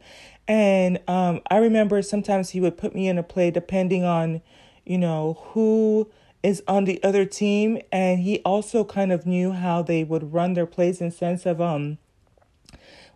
and 0.49 1.01
um, 1.09 1.41
I 1.51 1.59
remember 1.59 2.01
sometimes 2.03 2.51
he 2.51 2.61
would 2.61 2.77
put 2.77 2.95
me 2.95 3.09
in 3.09 3.19
a 3.19 3.23
play 3.23 3.51
depending 3.51 4.05
on, 4.05 4.43
you 4.85 4.99
know, 4.99 5.39
who 5.49 6.09
is 6.43 6.63
on 6.69 6.85
the 6.85 7.03
other 7.03 7.25
team. 7.25 7.81
And 7.91 8.21
he 8.21 8.41
also 8.45 8.85
kind 8.85 9.11
of 9.11 9.27
knew 9.27 9.53
how 9.53 9.83
they 9.83 10.05
would 10.05 10.33
run 10.33 10.55
their 10.55 10.67
plays 10.67 11.01
in 11.01 11.11
sense 11.11 11.47
of 11.47 11.61
um 11.61 11.99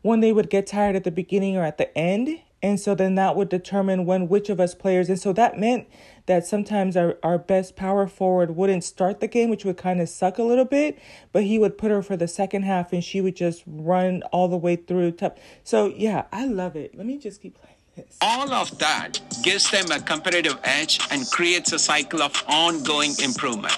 when 0.02 0.20
they 0.20 0.32
would 0.32 0.48
get 0.48 0.66
tired 0.66 0.96
at 0.96 1.04
the 1.04 1.10
beginning 1.10 1.56
or 1.56 1.62
at 1.62 1.76
the 1.76 1.96
end 1.96 2.40
And 2.62 2.78
so 2.78 2.94
then 2.94 3.14
that 3.14 3.36
would 3.36 3.48
determine 3.48 4.04
when 4.04 4.28
which 4.28 4.50
of 4.50 4.60
us 4.60 4.74
players. 4.74 5.08
And 5.08 5.18
so 5.18 5.32
that 5.32 5.58
meant 5.58 5.88
that 6.26 6.46
sometimes 6.46 6.96
our, 6.96 7.18
our 7.22 7.38
best 7.38 7.74
power 7.74 8.06
forward 8.06 8.54
wouldn't 8.54 8.84
start 8.84 9.20
the 9.20 9.26
game, 9.26 9.48
which 9.48 9.64
would 9.64 9.78
kind 9.78 10.00
of 10.00 10.08
suck 10.08 10.38
a 10.38 10.42
little 10.42 10.66
bit, 10.66 10.98
but 11.32 11.44
he 11.44 11.58
would 11.58 11.78
put 11.78 11.90
her 11.90 12.02
for 12.02 12.16
the 12.16 12.28
second 12.28 12.62
half 12.62 12.92
and 12.92 13.02
she 13.02 13.20
would 13.20 13.34
just 13.34 13.62
run 13.66 14.22
all 14.30 14.48
the 14.48 14.56
way 14.56 14.76
through. 14.76 15.12
Top. 15.12 15.38
So 15.64 15.86
yeah, 15.86 16.26
I 16.32 16.44
love 16.46 16.76
it. 16.76 16.94
Let 16.94 17.06
me 17.06 17.18
just 17.18 17.40
keep 17.40 17.58
playing. 17.58 17.76
This. 17.96 18.18
All 18.20 18.52
of 18.52 18.78
that 18.78 19.18
gives 19.42 19.68
them 19.70 19.90
a 19.90 20.00
competitive 20.00 20.58
edge 20.62 21.00
and 21.10 21.28
creates 21.30 21.72
a 21.72 21.78
cycle 21.78 22.22
of 22.22 22.32
ongoing 22.46 23.12
improvement. 23.22 23.76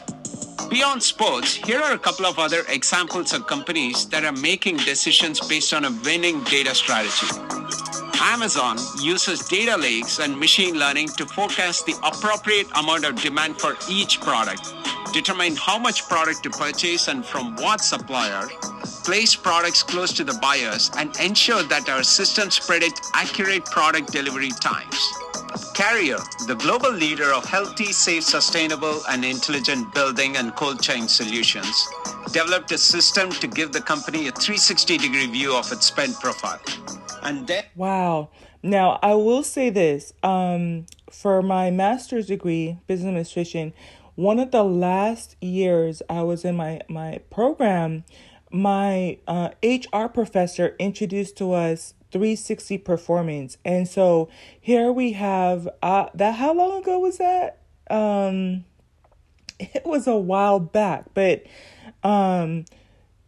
Beyond 0.69 1.03
sports, 1.03 1.55
here 1.55 1.81
are 1.81 1.93
a 1.93 1.99
couple 1.99 2.27
of 2.27 2.39
other 2.39 2.63
examples 2.69 3.33
of 3.33 3.47
companies 3.47 4.07
that 4.11 4.25
are 4.25 4.33
making 4.33 4.77
decisions 4.79 5.41
based 5.49 5.73
on 5.73 5.87
a 5.87 5.91
winning 6.05 6.43
data 6.45 6.75
strategy. 6.75 7.27
Amazon 8.25 8.79
uses 9.01 9.41
data 9.41 9.77
lakes 9.77 10.21
and 10.21 10.39
machine 10.39 10.79
learning 10.79 11.09
to 11.09 11.27
forecast 11.27 11.87
the 11.87 11.95
appropriate 12.05 12.69
amount 12.77 13.05
of 13.05 13.21
demand 13.21 13.61
for 13.61 13.77
each 13.91 14.21
product, 14.21 14.73
determine 15.13 15.57
how 15.57 15.77
much 15.77 16.09
product 16.09 16.45
to 16.45 16.51
purchase 16.51 17.09
and 17.09 17.27
from 17.27 17.57
what 17.57 17.81
supplier, 17.81 18.47
place 19.05 19.35
products 19.35 19.83
close 19.83 20.13
to 20.13 20.23
the 20.23 20.39
buyers, 20.41 20.89
and 20.99 21.15
ensure 21.17 21.65
that 21.65 21.89
our 21.89 22.05
systems 22.05 22.61
predict 22.61 23.01
accurate 23.13 23.65
product 23.67 24.13
delivery 24.13 24.51
times. 24.61 24.97
Carrier, 25.75 26.19
the 26.47 26.55
global 26.55 26.93
leader 26.93 27.33
of 27.33 27.45
healthy, 27.45 27.93
safe, 27.93 28.23
sustainable, 28.23 29.03
and 29.11 29.25
intelligent 29.25 29.93
building 29.95 30.37
and 30.37 30.55
cold 30.55 30.81
chain 30.81 31.09
solutions, 31.09 31.89
developed 32.33 32.73
a 32.73 32.79
system 32.79 33.31
to 33.31 33.47
give 33.47 33.73
the 33.73 33.81
company 33.81 34.29
a 34.29 34.33
360 34.33 34.99
degree 34.99 35.27
view 35.27 35.55
of 35.55 35.71
its 35.71 35.87
spend 35.87 36.15
profile. 36.15 36.61
And 37.23 37.47
then. 37.47 37.65
Wow. 37.77 38.31
Now, 38.63 38.99
I 39.03 39.15
will 39.15 39.43
say 39.43 39.71
this 39.71 40.13
um, 40.23 40.87
for 41.11 41.43
my 41.43 41.71
master's 41.71 42.27
degree, 42.27 42.79
business 42.87 43.09
administration, 43.09 43.73
one 44.15 44.39
of 44.39 44.51
the 44.51 44.63
last 44.63 45.37
years 45.41 46.03
I 46.09 46.23
was 46.23 46.45
in 46.45 46.57
my, 46.57 46.81
my 46.89 47.21
program, 47.31 48.05
my 48.51 49.19
uh, 49.27 49.51
HR 49.63 50.07
professor 50.07 50.77
introduced 50.79 51.37
to 51.39 51.53
us 51.53 51.95
360 52.13 52.79
performance. 52.79 53.57
And 53.65 53.89
so 53.89 54.29
here 54.61 54.93
we 54.93 55.13
have 55.13 55.69
uh 55.83 56.07
that 56.15 56.35
how 56.35 56.53
long 56.53 56.83
ago 56.83 56.99
was 56.99 57.17
that? 57.17 57.59
Um 57.91 58.65
it 59.59 59.87
was 59.87 60.07
a 60.07 60.17
while 60.17 60.61
back, 60.61 61.07
but 61.15 61.45
um 62.03 62.65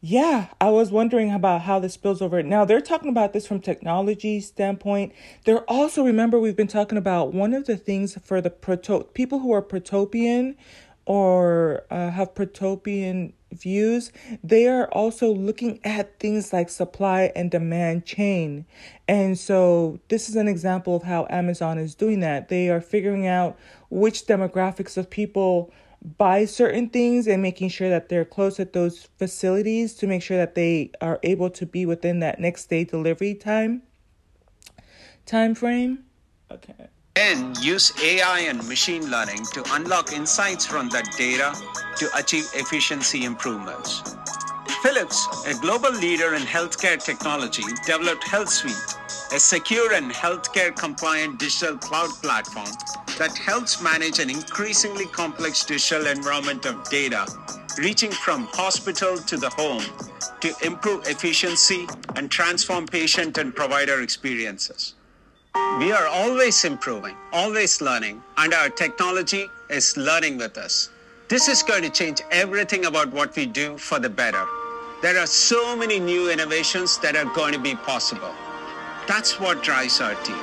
yeah, 0.06 0.48
I 0.60 0.68
was 0.68 0.90
wondering 0.90 1.32
about 1.32 1.62
how 1.62 1.78
this 1.78 1.94
spills 1.94 2.20
over. 2.20 2.42
Now 2.42 2.66
they're 2.66 2.82
talking 2.82 3.08
about 3.08 3.32
this 3.32 3.46
from 3.46 3.60
technology 3.60 4.38
standpoint. 4.40 5.14
They're 5.44 5.64
also 5.70 6.04
remember 6.04 6.38
we've 6.38 6.56
been 6.56 6.66
talking 6.66 6.98
about 6.98 7.32
one 7.32 7.54
of 7.54 7.64
the 7.64 7.78
things 7.78 8.18
for 8.22 8.42
the 8.42 8.50
proto 8.50 9.04
people 9.14 9.38
who 9.38 9.52
are 9.52 9.62
protopian 9.62 10.56
or 11.06 11.84
uh, 11.90 12.10
have 12.10 12.34
protopian 12.34 13.32
views, 13.54 14.12
they 14.42 14.66
are 14.66 14.88
also 14.88 15.32
looking 15.32 15.80
at 15.84 16.18
things 16.18 16.52
like 16.52 16.68
supply 16.68 17.32
and 17.36 17.50
demand 17.50 18.04
chain. 18.04 18.66
And 19.06 19.38
so 19.38 20.00
this 20.08 20.28
is 20.28 20.36
an 20.36 20.48
example 20.48 20.96
of 20.96 21.02
how 21.02 21.26
Amazon 21.30 21.78
is 21.78 21.94
doing 21.94 22.20
that. 22.20 22.48
They 22.48 22.68
are 22.68 22.80
figuring 22.80 23.26
out 23.26 23.58
which 23.90 24.26
demographics 24.26 24.96
of 24.96 25.10
people 25.10 25.72
buy 26.04 26.44
certain 26.44 26.88
things 26.88 27.26
and 27.26 27.40
making 27.40 27.70
sure 27.70 27.88
that 27.88 28.08
they're 28.08 28.24
close 28.24 28.60
at 28.60 28.74
those 28.74 29.08
facilities 29.18 29.94
to 29.94 30.06
make 30.06 30.22
sure 30.22 30.36
that 30.36 30.54
they 30.54 30.90
are 31.00 31.18
able 31.22 31.48
to 31.50 31.64
be 31.64 31.86
within 31.86 32.20
that 32.20 32.38
next 32.38 32.66
day 32.66 32.84
delivery 32.84 33.34
time 33.34 33.82
time 35.26 35.54
frame. 35.54 36.04
Okay. 36.50 36.88
and 37.16 37.56
use 37.58 37.92
AI 38.02 38.40
and 38.40 38.58
machine 38.68 39.10
learning 39.10 39.44
to 39.52 39.64
unlock 39.72 40.12
insights 40.12 40.66
from 40.66 40.88
that 40.90 41.08
data 41.16 41.54
to 41.96 42.08
achieve 42.16 42.44
efficiency 42.54 43.24
improvements. 43.24 44.02
Philips, 44.82 45.26
a 45.46 45.54
global 45.60 45.92
leader 45.92 46.34
in 46.34 46.42
healthcare 46.42 47.02
technology, 47.02 47.62
developed 47.86 48.24
HealthSuite, 48.24 49.03
a 49.34 49.40
secure 49.40 49.94
and 49.94 50.12
healthcare 50.12 50.72
compliant 50.76 51.40
digital 51.40 51.76
cloud 51.76 52.08
platform 52.22 52.68
that 53.18 53.36
helps 53.36 53.82
manage 53.82 54.20
an 54.20 54.30
increasingly 54.30 55.06
complex 55.06 55.64
digital 55.64 56.06
environment 56.06 56.64
of 56.66 56.88
data, 56.88 57.26
reaching 57.78 58.12
from 58.12 58.46
hospital 58.52 59.16
to 59.16 59.36
the 59.36 59.50
home 59.50 59.82
to 60.38 60.54
improve 60.64 61.04
efficiency 61.08 61.84
and 62.14 62.30
transform 62.30 62.86
patient 62.86 63.36
and 63.36 63.56
provider 63.56 64.02
experiences. 64.02 64.94
We 65.80 65.90
are 65.90 66.06
always 66.06 66.64
improving, 66.64 67.16
always 67.32 67.80
learning, 67.80 68.22
and 68.36 68.54
our 68.54 68.68
technology 68.68 69.48
is 69.68 69.96
learning 69.96 70.38
with 70.38 70.56
us. 70.56 70.90
This 71.26 71.48
is 71.48 71.64
going 71.64 71.82
to 71.82 71.90
change 71.90 72.20
everything 72.30 72.84
about 72.84 73.10
what 73.12 73.34
we 73.34 73.46
do 73.46 73.78
for 73.78 73.98
the 73.98 74.10
better. 74.10 74.46
There 75.02 75.18
are 75.18 75.26
so 75.26 75.76
many 75.76 75.98
new 75.98 76.30
innovations 76.30 76.98
that 76.98 77.16
are 77.16 77.34
going 77.34 77.52
to 77.52 77.58
be 77.58 77.74
possible. 77.74 78.32
That's 79.06 79.38
what 79.38 79.62
drives 79.62 80.00
our 80.00 80.14
team. 80.22 80.36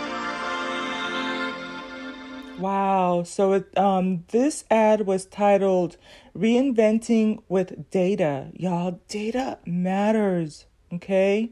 Wow. 2.59 3.23
So 3.25 3.53
it, 3.53 3.75
um, 3.77 4.23
this 4.27 4.65
ad 4.69 5.07
was 5.07 5.25
titled 5.25 5.97
Reinventing 6.37 7.41
with 7.49 7.89
Data. 7.89 8.51
Y'all, 8.53 9.01
data 9.07 9.57
matters. 9.65 10.65
Okay. 10.93 11.51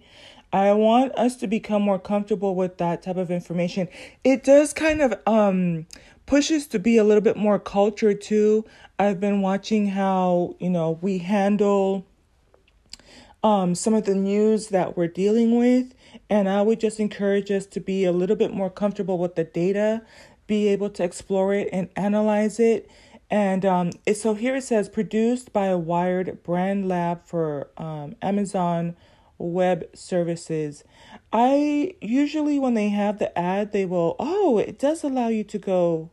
I 0.54 0.72
want 0.74 1.14
us 1.16 1.36
to 1.38 1.48
become 1.48 1.82
more 1.82 2.00
comfortable 2.00 2.54
with 2.56 2.78
that 2.78 3.04
type 3.04 3.18
of 3.18 3.32
information. 3.32 3.88
It 4.24 4.44
does 4.44 4.74
kind 4.74 5.02
of 5.02 5.20
um 5.26 5.88
push 6.26 6.52
us 6.52 6.68
to 6.68 6.80
be 6.80 6.98
a 6.98 7.04
little 7.04 7.22
bit 7.22 7.38
more 7.38 7.58
cultured 7.60 8.22
too. 8.22 8.66
I've 9.00 9.20
been 9.20 9.42
watching 9.42 9.88
how, 9.88 10.56
you 10.60 10.70
know, 10.70 11.00
we 11.02 11.20
handle 11.20 12.06
um 13.44 13.74
some 13.74 13.94
of 13.96 14.06
the 14.06 14.16
news 14.16 14.68
that 14.68 14.96
we're 14.96 15.08
dealing 15.08 15.58
with 15.58 15.94
and 16.30 16.48
I 16.50 16.62
would 16.62 16.80
just 16.80 17.00
encourage 17.00 17.52
us 17.52 17.66
to 17.68 17.80
be 17.80 18.06
a 18.06 18.12
little 18.12 18.36
bit 18.36 18.54
more 18.54 18.70
comfortable 18.70 19.18
with 19.18 19.36
the 19.36 19.44
data, 19.44 20.04
be 20.48 20.68
able 20.68 20.90
to 20.92 21.04
explore 21.04 21.54
it 21.54 21.70
and 21.72 21.90
analyze 21.96 22.60
it. 22.60 22.90
And 23.32 23.64
um, 23.66 23.92
so 24.14 24.34
here 24.34 24.56
it 24.56 24.64
says 24.64 24.90
produced 24.90 25.54
by 25.54 25.68
a 25.68 25.78
Wired 25.78 26.42
Brand 26.44 26.88
Lab 26.88 27.26
for 27.26 27.70
um, 27.78 28.16
Amazon 28.22 28.96
web 29.38 29.86
services. 29.94 30.84
I 31.32 31.96
usually, 32.02 32.60
when 32.60 32.74
they 32.74 32.90
have 32.90 33.20
the 33.20 33.38
ad, 33.38 33.72
they 33.72 33.86
will, 33.86 34.16
oh, 34.20 34.58
it 34.58 34.80
does 34.80 35.04
allow 35.04 35.28
you 35.28 35.44
to 35.46 35.60
go. 35.60 36.10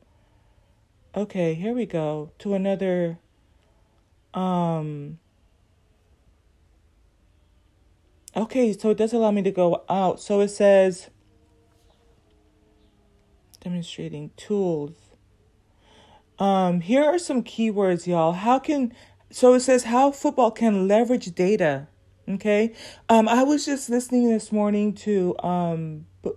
Okay, 1.15 1.55
here 1.55 1.73
we 1.73 1.87
go 1.87 2.31
to 2.39 2.55
another. 2.55 3.19
Um, 4.35 5.19
okay, 8.37 8.73
so 8.73 8.91
it 8.91 8.99
does 8.99 9.13
allow 9.13 9.31
me 9.31 9.43
to 9.43 9.51
go 9.51 9.85
out. 9.89 10.21
So 10.21 10.41
it 10.41 10.49
says 10.49 11.11
demonstrating 13.61 14.31
tools. 14.37 14.97
Um, 16.39 16.83
here 16.83 17.05
are 17.05 17.19
some 17.19 17.43
keywords, 17.43 18.07
y'all. 18.07 18.33
How 18.33 18.59
can 18.59 18.93
so 19.31 19.55
it 19.55 19.61
says 19.61 19.85
how 19.85 20.13
football 20.13 20.51
can 20.51 20.87
leverage 20.87 21.35
data 21.35 21.89
Okay. 22.29 22.75
Um, 23.09 23.29
I 23.29 23.45
was 23.45 23.65
just 23.65 23.89
listening 23.89 24.29
this 24.29 24.51
morning 24.51 24.95
to 24.95 25.39
um, 25.39 26.07
B- 26.23 26.33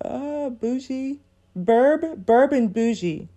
uh, 0.00 0.50
Bougie, 0.50 1.18
Burb, 1.56 2.24
Burb 2.24 2.52
and 2.52 2.72
Bougie. 2.72 3.28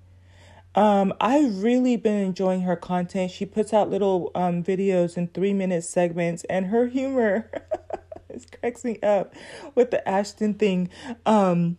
Um, 0.73 1.13
I've 1.19 1.61
really 1.63 1.97
been 1.97 2.19
enjoying 2.19 2.61
her 2.61 2.75
content. 2.75 3.31
She 3.31 3.45
puts 3.45 3.73
out 3.73 3.89
little 3.89 4.31
um 4.35 4.63
videos 4.63 5.17
in 5.17 5.27
three 5.27 5.53
minute 5.53 5.83
segments, 5.83 6.43
and 6.45 6.67
her 6.67 6.87
humor 6.87 7.49
is 8.29 8.45
cracks 8.45 8.83
me 8.83 8.97
up 9.03 9.33
with 9.75 9.91
the 9.91 10.07
Ashton 10.07 10.53
thing. 10.53 10.89
Um, 11.25 11.77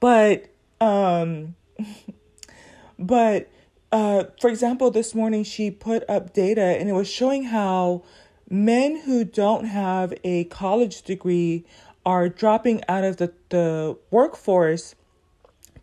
but 0.00 0.46
um, 0.80 1.54
but 2.98 3.48
uh, 3.92 4.24
for 4.40 4.50
example, 4.50 4.90
this 4.90 5.14
morning 5.14 5.44
she 5.44 5.70
put 5.70 6.08
up 6.08 6.32
data, 6.32 6.60
and 6.60 6.88
it 6.88 6.92
was 6.92 7.08
showing 7.08 7.44
how 7.44 8.04
men 8.50 9.00
who 9.04 9.24
don't 9.24 9.64
have 9.64 10.12
a 10.22 10.44
college 10.44 11.02
degree 11.02 11.64
are 12.04 12.28
dropping 12.28 12.82
out 12.88 13.04
of 13.04 13.16
the, 13.16 13.32
the 13.48 13.96
workforce 14.10 14.94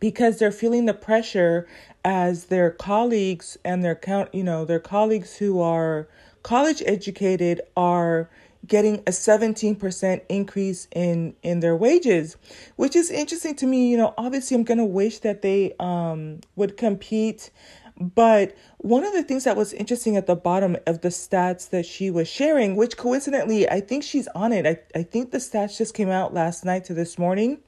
because 0.03 0.37
they're 0.37 0.51
feeling 0.51 0.83
the 0.83 0.93
pressure 0.93 1.65
as 2.03 2.47
their 2.47 2.69
colleagues 2.69 3.57
and 3.63 3.85
their 3.85 3.95
count 3.95 4.27
you 4.35 4.43
know 4.43 4.65
their 4.65 4.77
colleagues 4.77 5.37
who 5.37 5.61
are 5.61 6.09
college 6.43 6.83
educated 6.85 7.61
are 7.77 8.29
getting 8.67 8.95
a 9.07 9.11
17% 9.11 10.21
increase 10.27 10.89
in 10.93 11.33
in 11.41 11.61
their 11.61 11.77
wages 11.77 12.35
which 12.75 12.97
is 12.97 13.09
interesting 13.09 13.55
to 13.55 13.65
me 13.65 13.89
you 13.91 13.95
know 13.95 14.13
obviously 14.17 14.55
i'm 14.55 14.65
going 14.65 14.77
to 14.77 14.83
wish 14.83 15.19
that 15.19 15.41
they 15.41 15.73
um 15.79 16.41
would 16.57 16.75
compete 16.75 17.49
but 17.97 18.57
one 18.79 19.05
of 19.05 19.13
the 19.13 19.23
things 19.23 19.45
that 19.45 19.55
was 19.55 19.71
interesting 19.71 20.17
at 20.17 20.27
the 20.27 20.35
bottom 20.35 20.75
of 20.85 20.99
the 20.99 21.09
stats 21.09 21.69
that 21.69 21.85
she 21.85 22.09
was 22.09 22.27
sharing, 22.27 22.75
which 22.75 22.97
coincidentally, 22.97 23.69
I 23.69 23.81
think 23.81 24.03
she's 24.03 24.27
on 24.29 24.51
it. 24.51 24.65
I, 24.65 24.79
I 24.99 25.03
think 25.03 25.29
the 25.29 25.37
stats 25.37 25.77
just 25.77 25.93
came 25.93 26.09
out 26.09 26.33
last 26.33 26.65
night 26.65 26.85
to 26.85 26.95
this 26.95 27.19
morning. 27.19 27.59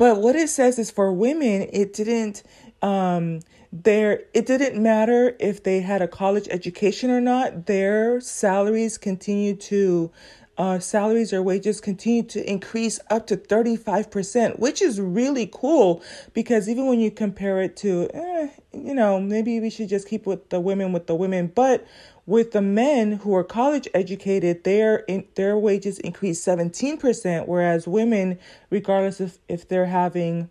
But 0.00 0.22
what 0.22 0.34
it 0.34 0.48
says 0.48 0.78
is 0.78 0.90
for 0.90 1.12
women, 1.12 1.68
it 1.74 1.92
didn't 1.92 2.42
um 2.80 3.40
there 3.70 4.22
it 4.32 4.46
didn't 4.46 4.82
matter 4.82 5.36
if 5.38 5.62
they 5.62 5.82
had 5.82 6.00
a 6.00 6.08
college 6.08 6.48
education 6.50 7.10
or 7.10 7.20
not. 7.20 7.66
Their 7.66 8.18
salaries 8.22 8.96
continued 8.96 9.60
to 9.72 10.10
uh, 10.56 10.78
salaries 10.78 11.34
or 11.34 11.42
wages 11.42 11.82
continue 11.82 12.22
to 12.22 12.50
increase 12.50 12.98
up 13.10 13.26
to 13.26 13.36
35%, 13.36 14.58
which 14.58 14.80
is 14.82 14.98
really 15.00 15.48
cool 15.52 16.02
because 16.32 16.68
even 16.68 16.86
when 16.86 17.00
you 17.00 17.10
compare 17.10 17.62
it 17.62 17.76
to, 17.78 18.08
eh, 18.12 18.48
you 18.72 18.94
know, 18.94 19.20
maybe 19.20 19.60
we 19.60 19.70
should 19.70 19.88
just 19.88 20.08
keep 20.08 20.26
with 20.26 20.48
the 20.50 20.60
women 20.60 20.92
with 20.92 21.06
the 21.06 21.14
women, 21.14 21.50
but 21.54 21.86
with 22.30 22.52
the 22.52 22.62
men 22.62 23.10
who 23.10 23.34
are 23.34 23.42
college 23.42 23.88
educated, 23.92 24.62
their 24.62 24.98
in, 25.08 25.24
their 25.34 25.58
wages 25.58 25.98
increase 25.98 26.40
17%, 26.44 27.48
whereas 27.48 27.88
women, 27.88 28.38
regardless 28.70 29.18
of 29.18 29.36
if 29.48 29.66
they're 29.66 29.86
having 29.86 30.48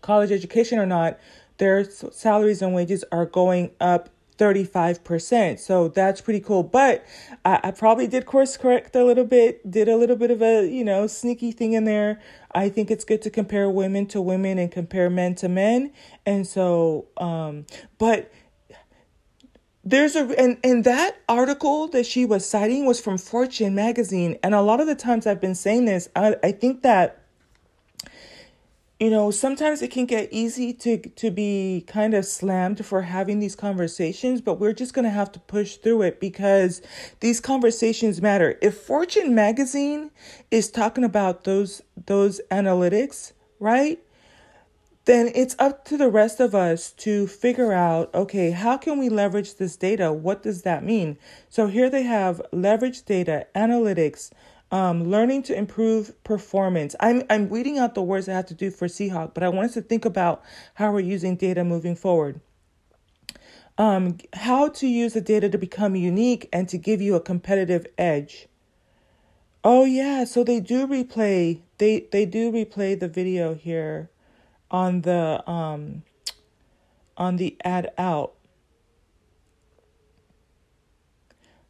college 0.00 0.30
education 0.30 0.78
or 0.78 0.86
not, 0.86 1.18
their 1.58 1.82
salaries 1.82 2.62
and 2.62 2.72
wages 2.72 3.04
are 3.10 3.26
going 3.26 3.72
up 3.80 4.10
35%. 4.38 5.58
So 5.58 5.88
that's 5.88 6.20
pretty 6.20 6.38
cool. 6.38 6.62
But 6.62 7.04
I, 7.44 7.58
I, 7.64 7.70
probably 7.72 8.06
did 8.06 8.24
course 8.24 8.56
correct 8.56 8.94
a 8.94 9.04
little 9.04 9.24
bit, 9.24 9.68
did 9.68 9.88
a 9.88 9.96
little 9.96 10.14
bit 10.14 10.30
of 10.30 10.40
a, 10.40 10.68
you 10.68 10.84
know, 10.84 11.08
sneaky 11.08 11.50
thing 11.50 11.72
in 11.72 11.84
there. 11.84 12.20
I 12.54 12.68
think 12.68 12.92
it's 12.92 13.04
good 13.04 13.22
to 13.22 13.30
compare 13.30 13.68
women 13.68 14.06
to 14.06 14.20
women 14.20 14.56
and 14.56 14.70
compare 14.70 15.10
men 15.10 15.34
to 15.36 15.48
men. 15.48 15.90
And 16.24 16.46
so, 16.46 17.06
um, 17.16 17.66
but 17.98 18.30
there's 19.86 20.16
a 20.16 20.24
and, 20.38 20.58
and 20.64 20.82
that 20.82 21.16
article 21.28 21.86
that 21.88 22.04
she 22.04 22.26
was 22.26 22.44
citing 22.44 22.86
was 22.86 23.00
from 23.00 23.18
Fortune 23.18 23.74
magazine. 23.74 24.36
And 24.42 24.52
a 24.52 24.60
lot 24.60 24.80
of 24.80 24.88
the 24.88 24.96
times 24.96 25.26
I've 25.26 25.40
been 25.40 25.54
saying 25.54 25.84
this, 25.84 26.08
I, 26.16 26.34
I 26.42 26.50
think 26.50 26.82
that 26.82 27.22
you 28.98 29.10
know 29.10 29.30
sometimes 29.30 29.82
it 29.82 29.92
can 29.92 30.04
get 30.04 30.28
easy 30.32 30.72
to 30.72 30.98
to 30.98 31.30
be 31.30 31.84
kind 31.86 32.14
of 32.14 32.24
slammed 32.24 32.84
for 32.84 33.02
having 33.02 33.40
these 33.40 33.54
conversations 33.54 34.40
but 34.40 34.58
we're 34.58 34.72
just 34.72 34.94
going 34.94 35.04
to 35.04 35.10
have 35.10 35.30
to 35.30 35.38
push 35.40 35.76
through 35.76 36.00
it 36.00 36.18
because 36.18 36.80
these 37.20 37.38
conversations 37.38 38.22
matter 38.22 38.58
if 38.62 38.74
fortune 38.74 39.34
magazine 39.34 40.10
is 40.50 40.70
talking 40.70 41.04
about 41.04 41.44
those 41.44 41.82
those 42.06 42.40
analytics 42.50 43.32
right 43.60 43.98
then 45.06 45.30
it's 45.34 45.56
up 45.58 45.84
to 45.84 45.96
the 45.96 46.08
rest 46.08 46.40
of 46.40 46.54
us 46.54 46.90
to 46.92 47.26
figure 47.26 47.72
out 47.72 48.12
okay 48.14 48.50
how 48.50 48.76
can 48.76 48.98
we 48.98 49.08
leverage 49.08 49.54
this 49.54 49.76
data 49.76 50.12
what 50.12 50.42
does 50.42 50.62
that 50.62 50.84
mean 50.84 51.16
so 51.48 51.68
here 51.68 51.88
they 51.88 52.02
have 52.02 52.42
leverage 52.52 53.04
data 53.04 53.46
analytics 53.54 54.30
um, 54.70 55.04
learning 55.04 55.44
to 55.44 55.56
improve 55.56 56.12
performance. 56.24 56.96
I'm 56.98 57.22
I'm 57.30 57.48
reading 57.48 57.78
out 57.78 57.94
the 57.94 58.02
words 58.02 58.28
I 58.28 58.32
have 58.32 58.46
to 58.46 58.54
do 58.54 58.70
for 58.70 58.88
Seahawk, 58.88 59.32
but 59.32 59.42
I 59.42 59.48
want 59.48 59.66
us 59.66 59.74
to 59.74 59.80
think 59.80 60.04
about 60.04 60.42
how 60.74 60.90
we're 60.90 61.00
using 61.00 61.36
data 61.36 61.62
moving 61.62 61.94
forward. 61.94 62.40
Um, 63.78 64.18
how 64.32 64.68
to 64.70 64.86
use 64.86 65.12
the 65.12 65.20
data 65.20 65.48
to 65.50 65.58
become 65.58 65.94
unique 65.94 66.48
and 66.52 66.68
to 66.68 66.78
give 66.78 67.00
you 67.00 67.14
a 67.14 67.20
competitive 67.20 67.86
edge. 67.96 68.48
Oh 69.62 69.84
yeah, 69.84 70.24
so 70.24 70.42
they 70.42 70.60
do 70.60 70.86
replay. 70.86 71.60
They 71.78 72.08
they 72.10 72.26
do 72.26 72.50
replay 72.50 72.98
the 72.98 73.08
video 73.08 73.54
here 73.54 74.10
on 74.70 75.02
the 75.02 75.48
um 75.48 76.02
on 77.16 77.36
the 77.36 77.56
ad 77.64 77.92
out. 77.96 78.34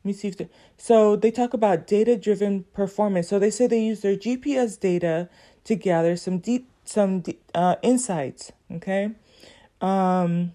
Let 0.02 0.04
me 0.04 0.12
see 0.12 0.28
if 0.28 0.36
they, 0.36 0.48
so 0.76 1.16
they 1.16 1.30
talk 1.30 1.52
about 1.52 1.86
data 1.86 2.16
driven 2.16 2.64
performance. 2.72 3.28
So 3.28 3.38
they 3.38 3.50
say 3.50 3.66
they 3.66 3.82
use 3.82 4.00
their 4.00 4.16
GPS 4.16 4.78
data 4.78 5.28
to 5.64 5.74
gather 5.74 6.16
some 6.16 6.38
deep 6.38 6.70
some 6.84 7.22
uh, 7.54 7.76
insights. 7.82 8.52
Okay. 8.70 9.10
Um, 9.80 10.52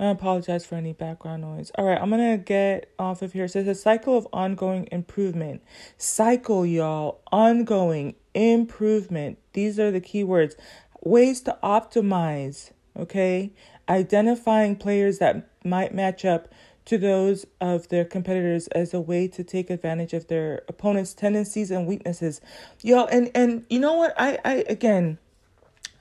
I 0.00 0.06
apologize 0.06 0.64
for 0.64 0.76
any 0.76 0.92
background 0.92 1.42
noise. 1.42 1.72
All 1.76 1.84
right, 1.84 2.00
I'm 2.00 2.10
gonna 2.10 2.38
get 2.38 2.92
off 2.98 3.20
of 3.20 3.32
here. 3.32 3.46
It 3.46 3.50
says 3.50 3.66
a 3.66 3.74
cycle 3.74 4.16
of 4.16 4.28
ongoing 4.32 4.88
improvement. 4.92 5.62
Cycle, 5.96 6.64
y'all, 6.64 7.20
ongoing 7.32 8.14
improvement. 8.32 9.38
These 9.54 9.80
are 9.80 9.90
the 9.90 10.00
key 10.00 10.22
words. 10.22 10.56
Ways 11.02 11.40
to 11.42 11.58
optimize. 11.62 12.70
Okay, 12.96 13.52
identifying 13.88 14.76
players 14.76 15.18
that 15.18 15.48
might 15.64 15.94
match 15.94 16.24
up 16.24 16.48
to 16.84 16.96
those 16.96 17.44
of 17.60 17.88
their 17.88 18.04
competitors 18.04 18.66
as 18.68 18.94
a 18.94 19.00
way 19.00 19.28
to 19.28 19.44
take 19.44 19.68
advantage 19.68 20.14
of 20.14 20.28
their 20.28 20.62
opponent's 20.68 21.12
tendencies 21.12 21.70
and 21.70 21.86
weaknesses. 21.86 22.40
Y'all, 22.82 23.06
and 23.06 23.30
and 23.34 23.64
you 23.68 23.78
know 23.80 23.94
what? 23.94 24.14
I 24.16 24.38
I 24.44 24.64
again 24.68 25.18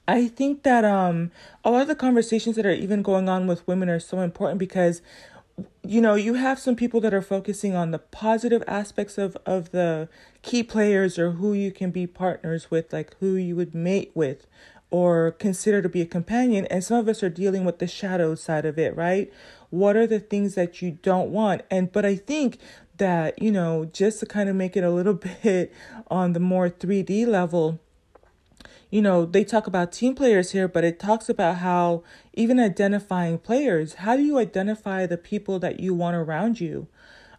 I 0.07 0.27
think 0.27 0.63
that 0.63 0.85
um 0.85 1.31
a 1.63 1.71
lot 1.71 1.81
of 1.81 1.87
the 1.87 1.95
conversations 1.95 2.55
that 2.55 2.65
are 2.65 2.71
even 2.71 3.01
going 3.01 3.27
on 3.27 3.47
with 3.47 3.67
women 3.67 3.89
are 3.89 3.99
so 3.99 4.21
important 4.21 4.59
because 4.59 5.01
you 5.83 5.99
know 6.01 6.15
you 6.15 6.35
have 6.35 6.59
some 6.59 6.75
people 6.75 7.01
that 7.01 7.13
are 7.13 7.21
focusing 7.21 7.75
on 7.75 7.91
the 7.91 7.99
positive 7.99 8.63
aspects 8.67 9.17
of 9.17 9.35
of 9.45 9.71
the 9.71 10.07
key 10.43 10.63
players 10.63 11.17
or 11.17 11.31
who 11.31 11.53
you 11.53 11.71
can 11.71 11.91
be 11.91 12.07
partners 12.07 12.71
with 12.71 12.93
like 12.93 13.15
who 13.19 13.35
you 13.35 13.55
would 13.55 13.73
mate 13.75 14.11
with 14.13 14.47
or 14.89 15.31
consider 15.31 15.81
to 15.81 15.89
be 15.89 16.01
a 16.01 16.05
companion. 16.05 16.65
And 16.67 16.83
some 16.83 16.97
of 16.97 17.07
us 17.07 17.21
are 17.21 17.29
dealing 17.29 17.65
with 17.65 17.79
the 17.79 17.87
shadow 17.87 18.35
side 18.35 18.65
of 18.65 18.79
it, 18.79 18.95
right? 18.95 19.31
What 19.69 19.95
are 19.95 20.07
the 20.07 20.19
things 20.19 20.55
that 20.55 20.81
you 20.81 20.91
don't 20.91 21.29
want? 21.29 21.63
And, 21.69 21.91
but 21.91 22.05
I 22.05 22.15
think 22.15 22.57
that, 22.97 23.41
you 23.41 23.51
know, 23.51 23.85
just 23.85 24.19
to 24.21 24.25
kind 24.25 24.49
of 24.49 24.55
make 24.55 24.77
it 24.77 24.83
a 24.83 24.91
little 24.91 25.13
bit 25.43 25.73
on 26.09 26.33
the 26.33 26.39
more 26.39 26.69
3D 26.69 27.27
level, 27.27 27.79
you 28.89 29.01
know, 29.01 29.25
they 29.25 29.43
talk 29.43 29.67
about 29.67 29.91
team 29.91 30.15
players 30.15 30.51
here, 30.51 30.67
but 30.67 30.83
it 30.83 30.99
talks 30.99 31.29
about 31.29 31.57
how 31.57 32.03
even 32.33 32.59
identifying 32.59 33.37
players, 33.37 33.95
how 33.95 34.15
do 34.15 34.23
you 34.23 34.37
identify 34.37 35.05
the 35.05 35.17
people 35.17 35.59
that 35.59 35.79
you 35.79 35.93
want 35.93 36.15
around 36.15 36.59
you? 36.59 36.87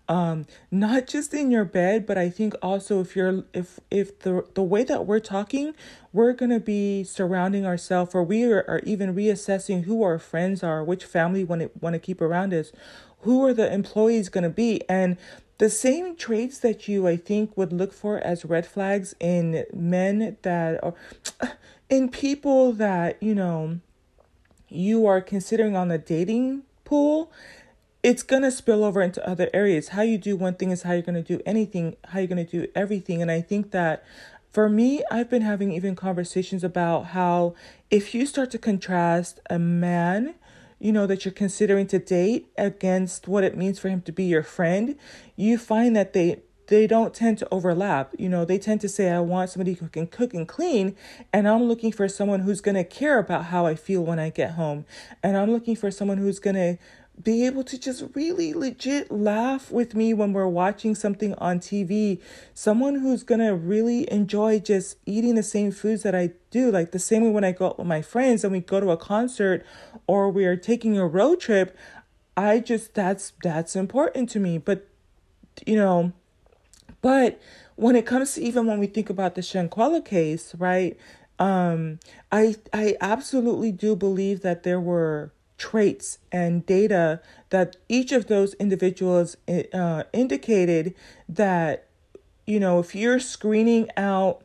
um 0.09 0.47
not 0.71 1.07
just 1.07 1.35
in 1.35 1.51
your 1.51 1.65
bed 1.65 2.07
but 2.07 2.17
i 2.17 2.31
think 2.31 2.55
also 2.63 3.01
if 3.01 3.15
you're 3.15 3.45
if 3.53 3.79
if 3.91 4.19
the 4.21 4.45
the 4.55 4.63
way 4.63 4.83
that 4.83 5.07
we're 5.07 5.21
talking 5.21 5.75
we're 6.13 6.33
to 6.33 6.59
be 6.59 7.05
surrounding 7.05 7.67
ourselves 7.67 8.15
or 8.15 8.23
we 8.23 8.45
are, 8.45 8.65
are 8.67 8.81
even 8.85 9.15
reassessing 9.15 9.85
who 9.85 10.03
our 10.03 10.19
friends 10.19 10.63
are 10.63 10.83
which 10.83 11.05
family 11.05 11.45
want 11.45 11.61
to 11.61 11.71
want 11.81 11.93
to 11.93 11.99
keep 11.99 12.21
around 12.21 12.55
us 12.55 12.73
who 13.21 13.45
are 13.45 13.53
the 13.53 13.73
employees 13.73 14.29
going 14.29 14.45
to 14.45 14.51
be 14.51 14.81
and 14.89 15.17
the 15.59 15.71
same 15.71 16.17
traits 16.17 16.59
that 16.59 16.89
you 16.89 17.07
i 17.07 17.17
think 17.17 17.57
would 17.57 17.73
look 17.73 17.93
for 17.93 18.19
as 18.19 18.45
red 18.45 18.67
flags 18.67 19.15
in 19.21 19.65
men 19.73 20.37
that 20.43 20.83
are 20.83 20.95
in 21.91 22.09
people 22.09 22.73
that 22.73 23.21
you 23.23 23.35
know 23.35 23.81
you 24.69 25.07
are 25.07 25.21
considering 25.21 25.77
on 25.77 25.89
the 25.89 25.99
dating 25.99 26.63
pool 26.85 27.31
it's 28.03 28.23
going 28.23 28.43
to 28.43 28.51
spill 28.51 28.85
over 28.85 29.03
into 29.03 29.27
other 29.29 29.51
areas. 29.53 29.89
How 29.89 30.03
you 30.03 30.19
do 30.19 30.37
one 30.37 30.55
thing 30.55 30.71
is 30.71 30.83
how 30.83 30.93
you're 30.93 31.03
going 31.03 31.23
to 31.23 31.37
do 31.37 31.43
anything, 31.45 31.97
how 32.05 32.21
you're 32.21 32.29
going 32.29 32.45
to 32.45 32.51
do 32.51 32.71
everything. 32.75 33.21
And 33.21 33.31
I 33.31 33.41
think 33.41 33.73
that 33.73 34.05
for 34.51 34.69
me, 34.69 35.03
I've 35.11 35.29
been 35.29 35.43
having 35.43 35.73
even 35.73 35.95
conversations 35.95 36.65
about 36.65 37.07
how 37.07 37.55
if 37.91 38.15
you 38.15 38.25
start 38.27 38.51
to 38.53 38.59
contrast 38.59 39.41
a 39.51 39.59
man, 39.59 40.35
you 40.79 40.93
know, 40.93 41.07
that 41.07 41.25
you're 41.25 41.33
considering 41.33 41.87
to 41.89 41.99
date 41.99 42.49
against 42.57 43.29
what 43.29 43.45
it 43.45 43.57
means 43.57 43.79
for 43.79 43.89
him 43.89 44.03
to 44.03 44.13
be 44.13 44.25
your 44.25 44.43
friend, 44.43 44.97
you 45.37 45.59
find 45.59 45.97
that 45.97 46.13
they 46.13 46.43
they 46.69 46.87
don't 46.87 47.15
tend 47.15 47.39
to 47.39 47.49
overlap. 47.51 48.15
You 48.19 48.29
know, 48.29 48.45
they 48.45 48.59
tend 48.59 48.83
to 48.83 48.89
say, 48.89 49.11
I 49.11 49.21
want 49.21 49.51
somebody 49.51 49.73
who 49.73 49.89
can 49.89 50.07
cook 50.07 50.35
and 50.35 50.47
clean, 50.47 50.95
and 51.33 51.49
I'm 51.49 51.65
looking 51.65 51.93
for 51.93 52.09
someone 52.09 52.41
who's 52.41 52.61
going 52.61 52.75
to 52.75 52.85
care 52.85 53.19
about 53.19 53.47
how 53.47 53.67
I 53.67 53.75
feel 53.75 54.03
when 54.03 54.19
I 54.19 54.29
get 54.31 54.53
home. 54.53 54.85
And 55.23 55.37
I'm 55.37 55.51
looking 55.51 55.77
for 55.77 55.91
someone 55.91 56.19
who's 56.19 56.39
going 56.39 56.57
to 56.57 56.79
be 57.23 57.45
able 57.47 57.65
to 57.65 57.79
just 57.79 58.05
really 58.15 58.53
legit 58.55 59.11
laugh 59.11 59.71
with 59.71 59.95
me 59.95 60.15
when 60.15 60.33
we're 60.33 60.47
watching 60.47 60.95
something 60.95 61.35
on 61.35 61.59
TV. 61.59 62.21
Someone 62.55 62.97
who's 62.97 63.25
to 63.25 63.55
really 63.55 64.11
enjoy 64.11 64.61
just 64.61 64.99
eating 65.05 65.35
the 65.35 65.43
same 65.43 65.73
foods 65.73 66.03
that 66.03 66.15
I 66.15 66.31
do. 66.51 66.71
Like 66.71 66.93
the 66.93 66.99
same 66.99 67.25
way 67.25 67.31
when 67.31 67.45
I 67.45 67.53
go 67.53 67.67
out 67.67 67.79
with 67.79 67.87
my 67.87 68.03
friends 68.03 68.45
and 68.45 68.53
we 68.53 68.61
go 68.61 68.81
to 68.81 68.91
a 68.91 68.97
concert 68.97 69.67
or 70.07 70.31
we 70.31 70.45
are 70.45 70.57
taking 70.57 70.97
a 70.97 71.07
road 71.07 71.41
trip, 71.41 71.77
I 72.37 72.61
just 72.61 72.95
that's 72.95 73.33
that's 73.43 73.75
important 73.75 74.29
to 74.31 74.41
me. 74.41 74.59
But 74.59 74.87
you 75.67 75.77
know, 75.77 76.13
but 77.01 77.41
when 77.75 77.97
it 77.97 78.07
comes 78.07 78.35
to 78.35 78.43
even 78.43 78.67
when 78.67 78.79
we 78.79 78.87
think 78.87 79.11
about 79.11 79.35
the 79.35 79.41
Shanquella 79.41 80.05
case, 80.05 80.55
right? 80.55 80.97
Um, 81.41 82.01
I 82.31 82.57
I 82.73 82.97
absolutely 83.01 83.73
do 83.73 83.97
believe 83.97 84.43
that 84.43 84.63
there 84.63 84.81
were 84.81 85.33
traits 85.59 86.19
and 86.33 86.65
data 86.65 87.21
that 87.51 87.77
each 87.89 88.13
of 88.13 88.29
those 88.29 88.55
individuals 88.55 89.37
uh, 89.75 90.05
indicated 90.13 90.95
that 91.29 91.89
you 92.47 92.61
know 92.61 92.79
if 92.79 92.95
you're 92.95 93.19
screening 93.19 93.89
out 93.97 94.43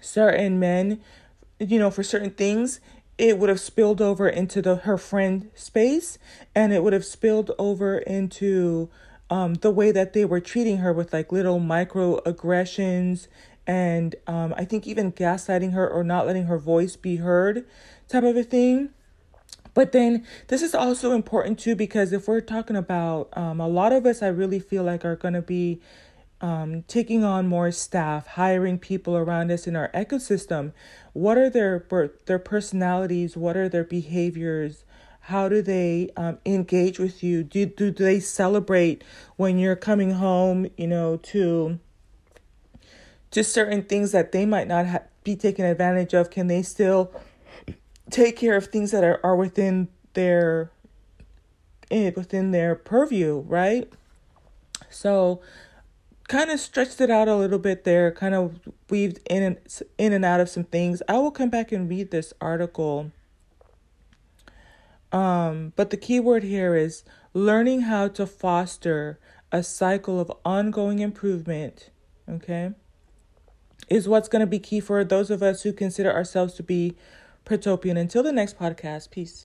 certain 0.00 0.58
men 0.58 1.00
you 1.58 1.78
know 1.78 1.90
for 1.90 2.02
certain 2.02 2.30
things 2.30 2.80
it 3.18 3.38
would 3.38 3.48
have 3.48 3.60
spilled 3.60 4.00
over 4.00 4.28
into 4.28 4.62
the 4.62 4.76
her 4.76 4.96
friend 4.96 5.50
space 5.54 6.18
and 6.54 6.72
it 6.72 6.82
would 6.82 6.92
have 6.92 7.04
spilled 7.04 7.50
over 7.58 7.98
into 7.98 8.88
um, 9.28 9.54
the 9.54 9.70
way 9.70 9.90
that 9.90 10.12
they 10.12 10.24
were 10.24 10.40
treating 10.40 10.78
her 10.78 10.92
with 10.92 11.12
like 11.12 11.32
little 11.32 11.60
microaggressions 11.60 13.26
and 13.66 14.14
um, 14.26 14.54
I 14.56 14.64
think 14.64 14.86
even 14.86 15.12
gaslighting 15.12 15.72
her 15.72 15.88
or 15.88 16.02
not 16.02 16.26
letting 16.26 16.44
her 16.44 16.58
voice 16.58 16.96
be 16.96 17.16
heard 17.16 17.64
type 18.08 18.24
of 18.24 18.36
a 18.36 18.42
thing. 18.42 18.90
But 19.74 19.92
then 19.92 20.26
this 20.48 20.62
is 20.62 20.74
also 20.74 21.12
important 21.12 21.58
too 21.58 21.74
because 21.74 22.12
if 22.12 22.28
we're 22.28 22.40
talking 22.40 22.76
about 22.76 23.28
um, 23.36 23.60
a 23.60 23.68
lot 23.68 23.92
of 23.92 24.04
us, 24.04 24.22
I 24.22 24.28
really 24.28 24.60
feel 24.60 24.82
like 24.84 25.04
are 25.04 25.16
going 25.16 25.34
to 25.34 25.42
be 25.42 25.80
um, 26.42 26.82
taking 26.88 27.24
on 27.24 27.46
more 27.46 27.70
staff, 27.70 28.26
hiring 28.26 28.78
people 28.78 29.16
around 29.16 29.50
us 29.50 29.66
in 29.66 29.76
our 29.76 29.90
ecosystem. 29.92 30.72
What 31.12 31.38
are 31.38 31.48
their 31.48 31.86
their 32.26 32.38
personalities? 32.38 33.36
What 33.36 33.56
are 33.56 33.68
their 33.68 33.84
behaviors? 33.84 34.84
How 35.26 35.48
do 35.48 35.62
they 35.62 36.10
um, 36.16 36.38
engage 36.44 36.98
with 36.98 37.22
you? 37.22 37.44
Do, 37.44 37.64
do 37.66 37.92
do 37.92 38.04
they 38.04 38.18
celebrate 38.18 39.04
when 39.36 39.58
you're 39.58 39.76
coming 39.76 40.12
home? 40.12 40.66
You 40.76 40.88
know 40.88 41.16
to 41.16 41.78
to 43.30 43.44
certain 43.44 43.84
things 43.84 44.10
that 44.12 44.32
they 44.32 44.44
might 44.44 44.66
not 44.66 44.86
ha- 44.86 45.02
be 45.22 45.36
taken 45.36 45.64
advantage 45.64 46.12
of. 46.12 46.30
Can 46.30 46.48
they 46.48 46.62
still 46.62 47.12
take 48.12 48.36
care 48.36 48.56
of 48.56 48.66
things 48.66 48.92
that 48.92 49.02
are, 49.02 49.18
are 49.24 49.34
within 49.34 49.88
their 50.14 50.70
eh, 51.90 52.12
within 52.14 52.52
their 52.52 52.74
purview, 52.74 53.40
right? 53.40 53.90
So 54.90 55.40
kind 56.28 56.50
of 56.50 56.60
stretched 56.60 57.00
it 57.00 57.10
out 57.10 57.28
a 57.28 57.36
little 57.36 57.58
bit 57.58 57.84
there, 57.84 58.12
kind 58.12 58.34
of 58.34 58.60
weaved 58.88 59.18
in 59.28 59.42
and 59.42 59.58
in 59.98 60.12
and 60.12 60.24
out 60.24 60.40
of 60.40 60.48
some 60.48 60.64
things. 60.64 61.02
I 61.08 61.18
will 61.18 61.30
come 61.30 61.50
back 61.50 61.72
and 61.72 61.88
read 61.88 62.10
this 62.10 62.32
article. 62.40 63.10
Um, 65.10 65.72
but 65.76 65.90
the 65.90 65.96
key 65.96 66.20
word 66.20 66.42
here 66.42 66.74
is 66.74 67.04
learning 67.34 67.82
how 67.82 68.08
to 68.08 68.26
foster 68.26 69.18
a 69.50 69.62
cycle 69.62 70.18
of 70.18 70.32
ongoing 70.44 71.00
improvement, 71.00 71.90
okay, 72.26 72.70
is 73.90 74.08
what's 74.08 74.28
going 74.28 74.40
to 74.40 74.46
be 74.46 74.58
key 74.58 74.80
for 74.80 75.04
those 75.04 75.30
of 75.30 75.42
us 75.42 75.62
who 75.62 75.72
consider 75.72 76.10
ourselves 76.10 76.54
to 76.54 76.62
be 76.62 76.96
protopian. 77.44 77.96
Until 77.96 78.22
the 78.22 78.32
next 78.32 78.58
podcast, 78.58 79.10
peace. 79.10 79.40